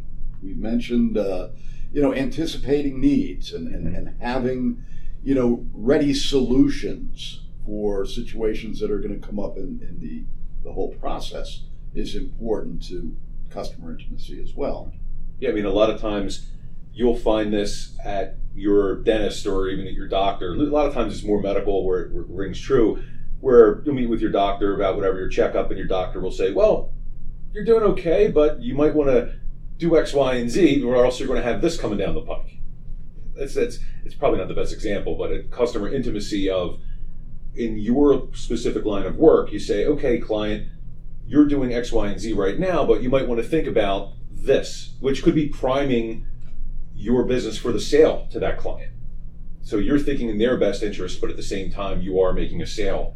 We 0.42 0.54
mentioned, 0.54 1.18
uh, 1.18 1.50
you 1.96 2.02
know, 2.02 2.14
anticipating 2.14 3.00
needs 3.00 3.54
and, 3.54 3.74
and, 3.74 3.96
and 3.96 4.22
having, 4.22 4.84
you 5.24 5.34
know, 5.34 5.66
ready 5.74 6.14
solutions 6.14 7.40
for 7.66 8.06
situations 8.06 8.82
that 8.82 8.92
are 8.92 9.00
going 9.00 9.18
to 9.18 9.26
come 9.26 9.40
up 9.40 9.56
in, 9.56 9.80
in 9.82 9.98
the, 10.02 10.26
the 10.66 10.74
whole 10.74 10.94
process 10.96 11.62
is 11.94 12.14
important 12.14 12.86
to 12.86 13.16
customer 13.50 13.94
intimacy 13.94 14.44
as 14.44 14.54
well. 14.54 14.92
Yeah, 15.40 15.52
I 15.52 15.54
mean, 15.54 15.64
a 15.64 15.70
lot 15.70 15.90
of 15.90 16.02
times 16.02 16.50
you'll 16.94 17.16
find 17.16 17.54
this 17.54 17.98
at 18.04 18.36
your 18.54 18.98
dentist 18.98 19.48
or 19.48 19.70
even 19.70 19.88
at 19.88 19.94
your 19.94 20.10
doctor. 20.10 20.52
A 20.52 20.58
lot 20.58 20.88
of 20.88 20.94
times 20.94 21.14
it's 21.14 21.24
more 21.24 21.42
medical 21.42 21.86
where 21.86 22.02
it 22.02 22.10
rings 22.12 22.60
true, 22.60 23.02
where 23.40 23.82
you'll 23.86 23.96
meet 23.96 24.10
with 24.10 24.20
your 24.20 24.32
doctor 24.32 24.76
about 24.76 24.98
whatever 24.98 25.18
your 25.18 25.30
checkup, 25.30 25.70
and 25.70 25.78
your 25.78 25.88
doctor 25.88 26.20
will 26.20 26.30
say, 26.30 26.52
Well, 26.52 26.92
you're 27.54 27.64
doing 27.64 27.84
okay, 27.84 28.28
but 28.28 28.62
you 28.62 28.76
might 28.76 28.94
want 28.94 29.12
to 29.12 29.34
do 29.78 29.98
X, 29.98 30.14
Y, 30.14 30.36
and 30.36 30.50
Z, 30.50 30.84
or 30.84 31.04
else 31.04 31.20
you're 31.20 31.28
going 31.28 31.42
to 31.42 31.48
have 31.48 31.62
this 31.62 31.80
coming 31.80 31.98
down 31.98 32.16
the 32.16 32.22
pike. 32.22 32.58
It's, 33.36 33.56
it's, 33.56 33.80
it's 34.06 34.16
probably 34.16 34.40
not 34.40 34.48
the 34.48 34.54
best 34.54 34.74
example, 34.74 35.16
but 35.18 35.32
a 35.32 35.44
customer 35.44 35.94
intimacy 35.94 36.50
of 36.50 36.80
in 37.56 37.78
your 37.78 38.30
specific 38.34 38.86
line 38.86 39.06
of 39.06 39.18
work, 39.18 39.52
you 39.52 39.60
say, 39.60 39.86
okay, 39.86 40.20
client, 40.20 40.68
you're 41.26 41.48
doing 41.48 41.74
X, 41.74 41.92
Y, 41.92 42.08
and 42.08 42.20
Z 42.20 42.34
right 42.34 42.60
now, 42.60 42.86
but 42.86 43.02
you 43.02 43.10
might 43.10 43.28
want 43.28 43.42
to 43.42 43.48
think 43.48 43.68
about 43.68 44.14
this, 44.30 44.96
which 45.00 45.24
could 45.24 45.36
be 45.36 45.48
priming 45.48 46.26
your 46.94 47.24
business 47.24 47.58
for 47.58 47.72
the 47.72 47.80
sale 47.80 48.28
to 48.32 48.40
that 48.40 48.58
client. 48.58 48.92
So 49.62 49.78
you're 49.78 50.00
thinking 50.00 50.30
in 50.30 50.38
their 50.38 50.58
best 50.58 50.84
interest, 50.84 51.20
but 51.20 51.30
at 51.30 51.38
the 51.38 51.44
same 51.44 51.72
time, 51.72 52.02
you 52.02 52.20
are 52.22 52.34
making 52.34 52.62
a 52.62 52.68
sale. 52.68 53.16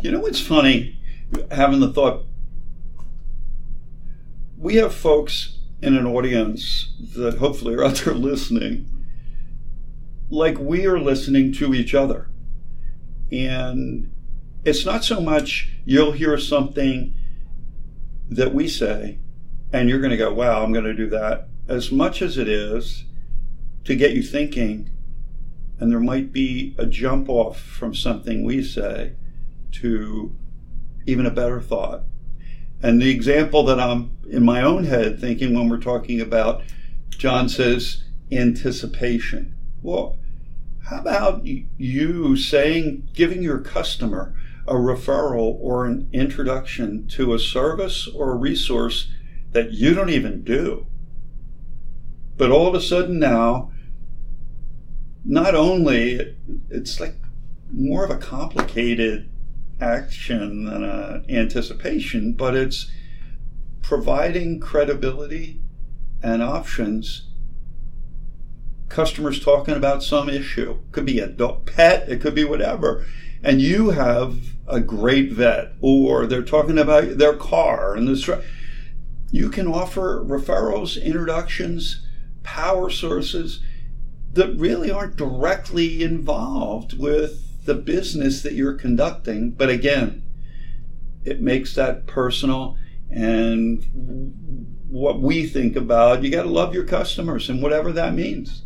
You 0.00 0.12
know 0.12 0.20
what's 0.20 0.40
funny? 0.40 0.98
Having 1.50 1.80
the 1.80 1.92
thought, 1.92 2.26
we 4.60 4.76
have 4.76 4.94
folks 4.94 5.58
in 5.80 5.96
an 5.96 6.06
audience 6.06 6.92
that 7.16 7.38
hopefully 7.38 7.74
are 7.74 7.84
out 7.84 7.96
there 7.96 8.14
listening, 8.14 8.86
like 10.28 10.58
we 10.58 10.86
are 10.86 11.00
listening 11.00 11.50
to 11.54 11.74
each 11.74 11.94
other. 11.94 12.28
And 13.32 14.12
it's 14.64 14.84
not 14.84 15.02
so 15.02 15.20
much 15.20 15.70
you'll 15.86 16.12
hear 16.12 16.36
something 16.36 17.14
that 18.28 18.52
we 18.52 18.68
say 18.68 19.18
and 19.72 19.88
you're 19.88 20.00
going 20.00 20.10
to 20.10 20.16
go, 20.16 20.32
wow, 20.32 20.62
I'm 20.62 20.72
going 20.72 20.84
to 20.84 20.94
do 20.94 21.08
that, 21.10 21.48
as 21.66 21.90
much 21.90 22.20
as 22.20 22.36
it 22.36 22.48
is 22.48 23.04
to 23.84 23.96
get 23.96 24.12
you 24.12 24.22
thinking. 24.22 24.90
And 25.78 25.90
there 25.90 26.00
might 26.00 26.32
be 26.32 26.74
a 26.76 26.84
jump 26.84 27.30
off 27.30 27.58
from 27.58 27.94
something 27.94 28.44
we 28.44 28.62
say 28.62 29.14
to 29.72 30.36
even 31.06 31.24
a 31.24 31.30
better 31.30 31.60
thought. 31.60 32.02
And 32.82 33.00
the 33.00 33.10
example 33.10 33.62
that 33.64 33.78
I'm 33.78 34.16
in 34.28 34.42
my 34.42 34.62
own 34.62 34.84
head 34.84 35.20
thinking 35.20 35.54
when 35.54 35.68
we're 35.68 35.78
talking 35.78 36.20
about, 36.20 36.62
John 37.10 37.48
says, 37.48 38.04
anticipation. 38.32 39.54
Well, 39.82 40.18
how 40.88 41.00
about 41.00 41.44
you 41.44 42.36
saying, 42.36 43.08
giving 43.12 43.42
your 43.42 43.60
customer 43.60 44.34
a 44.66 44.74
referral 44.74 45.56
or 45.60 45.86
an 45.86 46.08
introduction 46.12 47.06
to 47.08 47.34
a 47.34 47.38
service 47.38 48.08
or 48.08 48.32
a 48.32 48.36
resource 48.36 49.10
that 49.52 49.72
you 49.72 49.94
don't 49.94 50.10
even 50.10 50.42
do? 50.42 50.86
But 52.36 52.50
all 52.50 52.66
of 52.66 52.74
a 52.74 52.80
sudden 52.80 53.18
now, 53.18 53.70
not 55.24 55.54
only 55.54 56.36
it's 56.70 56.98
like 56.98 57.16
more 57.70 58.04
of 58.04 58.10
a 58.10 58.16
complicated 58.16 59.29
action 59.80 60.64
than 60.64 60.82
an 60.82 60.90
uh, 60.90 61.22
anticipation, 61.28 62.32
but 62.32 62.54
it's 62.54 62.90
providing 63.82 64.60
credibility 64.60 65.60
and 66.22 66.42
options 66.42 67.26
customers 68.90 69.42
talking 69.42 69.74
about 69.74 70.02
some 70.02 70.28
issue. 70.28 70.78
Could 70.92 71.06
be 71.06 71.20
a 71.20 71.28
pet, 71.28 72.08
it 72.08 72.20
could 72.20 72.34
be 72.34 72.44
whatever. 72.44 73.06
And 73.42 73.62
you 73.62 73.90
have 73.90 74.36
a 74.68 74.80
great 74.80 75.32
vet, 75.32 75.72
or 75.80 76.26
they're 76.26 76.42
talking 76.42 76.78
about 76.78 77.16
their 77.16 77.34
car 77.34 77.94
and 77.94 78.06
this. 78.06 78.28
You 79.30 79.48
can 79.48 79.66
offer 79.66 80.22
referrals, 80.22 81.02
introductions, 81.02 82.04
power 82.42 82.90
sources 82.90 83.60
that 84.32 84.56
really 84.56 84.90
aren't 84.90 85.16
directly 85.16 86.02
involved 86.02 86.98
with 86.98 87.49
the 87.64 87.74
business 87.74 88.42
that 88.42 88.54
you're 88.54 88.74
conducting. 88.74 89.50
But 89.50 89.68
again, 89.68 90.22
it 91.24 91.40
makes 91.40 91.74
that 91.74 92.06
personal 92.06 92.76
and 93.10 93.84
what 94.88 95.20
we 95.20 95.46
think 95.46 95.76
about 95.76 96.22
you 96.22 96.30
got 96.30 96.44
to 96.44 96.48
love 96.48 96.74
your 96.74 96.84
customers 96.84 97.48
and 97.48 97.62
whatever 97.62 97.92
that 97.92 98.14
means 98.14 98.62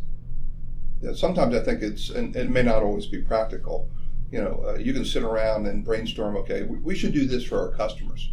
yeah, 1.01 1.13
sometimes 1.13 1.55
i 1.55 1.61
think 1.61 1.83
it's 1.83 2.11
and 2.11 2.37
it 2.37 2.51
may 2.51 2.63
not 2.63 2.83
always 2.83 3.07
be 3.07 3.21
practical 3.23 3.89
you 4.31 4.43
know 4.43 4.65
uh, 4.69 4.75
you 4.75 4.93
can 4.93 5.05
sit 5.05 5.23
around 5.23 5.67
and 5.67 5.85
brainstorm 5.85 6.37
okay 6.37 6.63
we, 6.63 6.79
we 6.79 6.95
should 6.95 7.13
do 7.13 7.27
this 7.27 7.45
for 7.45 7.59
our 7.59 7.75
customers 7.77 8.31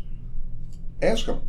ask 1.02 1.26
them 1.26 1.41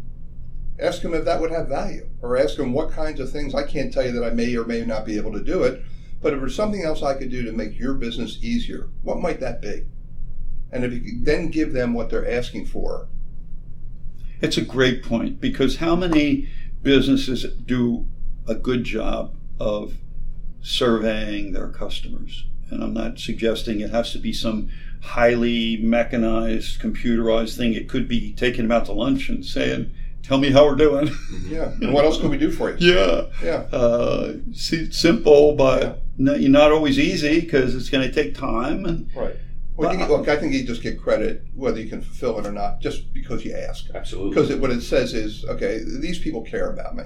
ask 0.79 1.03
them 1.03 1.14
if 1.14 1.25
that 1.25 1.40
would 1.40 1.51
have 1.51 1.68
value 1.68 2.09
or 2.22 2.37
ask 2.37 2.57
them 2.57 2.72
what 2.72 2.90
kinds 2.90 3.18
of 3.18 3.31
things 3.31 3.55
i 3.55 3.64
can't 3.64 3.92
tell 3.92 4.05
you 4.05 4.12
that 4.12 4.25
i 4.25 4.31
may 4.31 4.55
or 4.57 4.64
may 4.64 4.85
not 4.85 5.05
be 5.05 5.16
able 5.16 5.33
to 5.33 5.42
do 5.42 5.64
it 5.64 5.83
but 6.22 6.32
if 6.32 6.40
there's 6.40 6.54
something 6.54 6.82
else 6.82 7.02
i 7.02 7.14
could 7.14 7.30
do 7.30 7.42
to 7.42 7.52
make 7.52 7.78
your 7.78 7.94
business 7.94 8.38
easier 8.42 8.88
what 9.02 9.20
might 9.20 9.40
that 9.40 9.61
be 9.61 9.85
and 10.70 10.85
if 10.85 10.92
you 10.92 11.00
could 11.00 11.24
then 11.24 11.50
give 11.50 11.72
them 11.72 11.92
what 11.92 12.08
they're 12.08 12.30
asking 12.30 12.64
for 12.64 13.08
it's 14.42 14.56
a 14.56 14.62
great 14.62 15.04
point 15.04 15.40
because 15.40 15.76
how 15.76 15.94
many 15.94 16.48
businesses 16.82 17.44
do 17.44 18.06
a 18.46 18.56
good 18.56 18.82
job 18.82 19.37
of 19.61 19.94
surveying 20.61 21.52
their 21.52 21.68
customers? 21.68 22.46
And 22.68 22.82
I'm 22.82 22.92
not 22.92 23.20
suggesting 23.20 23.80
it 23.80 23.90
has 23.90 24.11
to 24.12 24.18
be 24.18 24.32
some 24.32 24.68
highly 25.00 25.76
mechanized, 25.76 26.80
computerized 26.80 27.56
thing. 27.56 27.74
It 27.74 27.88
could 27.88 28.08
be 28.08 28.32
taking 28.32 28.62
them 28.62 28.72
out 28.72 28.87
to 28.87 28.92
lunch 28.92 29.28
and 29.28 29.44
saying, 29.44 29.92
Tell 30.22 30.38
me 30.38 30.50
how 30.50 30.64
we're 30.66 30.76
doing. 30.76 31.11
Yeah. 31.46 31.72
And 31.80 31.92
what 31.92 32.04
else 32.04 32.18
can 32.18 32.30
we 32.30 32.38
do 32.38 32.50
for 32.50 32.70
you? 32.70 32.94
yeah. 32.94 33.26
Yeah. 33.42 33.76
Uh, 33.76 34.35
simple, 34.52 35.56
but 35.56 36.02
yeah. 36.16 36.48
not 36.48 36.70
always 36.70 36.98
easy 36.98 37.40
because 37.40 37.74
it's 37.74 37.90
going 37.90 38.06
to 38.06 38.12
take 38.12 38.35
time. 38.35 38.85
And, 38.85 39.11
right. 39.14 39.37
Well, 39.74 39.94
you, 39.96 40.04
look, 40.06 40.28
I 40.28 40.37
think 40.37 40.52
you 40.52 40.64
just 40.64 40.82
get 40.82 41.00
credit 41.00 41.44
whether 41.54 41.80
you 41.80 41.88
can 41.88 42.02
fulfill 42.02 42.38
it 42.38 42.46
or 42.46 42.52
not, 42.52 42.80
just 42.80 43.12
because 43.12 43.44
you 43.44 43.54
ask. 43.54 43.87
Absolutely. 43.94 44.30
Because 44.30 44.50
it, 44.50 44.61
what 44.61 44.70
it 44.70 44.82
says 44.82 45.14
is, 45.14 45.44
okay, 45.46 45.80
these 46.00 46.18
people 46.18 46.42
care 46.42 46.70
about 46.70 46.94
me. 46.94 47.04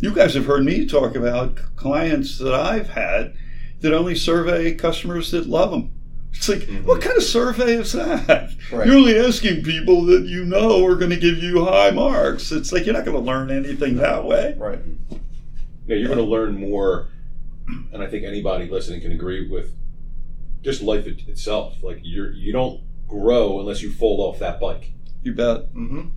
You 0.00 0.14
guys 0.14 0.34
have 0.34 0.46
heard 0.46 0.64
me 0.64 0.86
talk 0.86 1.16
about 1.16 1.58
clients 1.74 2.38
that 2.38 2.54
I've 2.54 2.90
had 2.90 3.34
that 3.80 3.92
only 3.94 4.14
survey 4.14 4.74
customers 4.74 5.30
that 5.30 5.46
love 5.46 5.70
them. 5.70 5.92
It's 6.32 6.48
like, 6.48 6.60
mm-hmm. 6.60 6.86
what 6.86 7.02
kind 7.02 7.16
of 7.16 7.22
survey 7.22 7.74
is 7.74 7.92
that? 7.92 8.50
Right. 8.70 8.86
You're 8.86 8.96
only 8.96 9.18
asking 9.18 9.62
people 9.64 10.04
that 10.06 10.24
you 10.24 10.44
know 10.44 10.84
are 10.84 10.94
going 10.94 11.10
to 11.10 11.16
give 11.16 11.38
you 11.38 11.64
high 11.64 11.90
marks. 11.90 12.52
It's 12.52 12.70
like 12.70 12.84
you're 12.84 12.94
not 12.94 13.04
going 13.04 13.16
to 13.16 13.22
learn 13.22 13.50
anything 13.50 13.96
that 13.96 14.24
way. 14.24 14.54
Right. 14.58 14.78
Yeah, 15.86 15.96
you're 15.96 16.08
going 16.08 16.18
to 16.18 16.24
learn 16.24 16.60
more, 16.60 17.08
and 17.92 18.02
I 18.02 18.06
think 18.06 18.24
anybody 18.24 18.68
listening 18.68 19.00
can 19.00 19.12
agree 19.12 19.48
with 19.48 19.74
just 20.62 20.82
life 20.82 21.06
it, 21.06 21.26
itself. 21.26 21.82
Like 21.82 22.00
you're 22.02 22.30
you 22.32 22.52
don't 22.52 22.82
grow 23.08 23.58
unless 23.60 23.80
you 23.80 23.90
fall 23.90 24.20
off 24.20 24.38
that 24.40 24.60
bike. 24.60 24.92
You 25.22 25.32
bet. 25.32 25.72
Mm-hmm. 25.72 26.08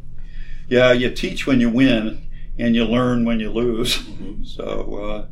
Yeah, 0.67 0.91
you 0.91 1.09
teach 1.09 1.47
when 1.47 1.59
you 1.59 1.69
win, 1.69 2.27
and 2.57 2.75
you 2.75 2.85
learn 2.85 3.25
when 3.25 3.39
you 3.39 3.49
lose. 3.51 3.97
Mm-hmm. 3.97 4.43
So, 4.43 4.95
uh, 4.95 5.25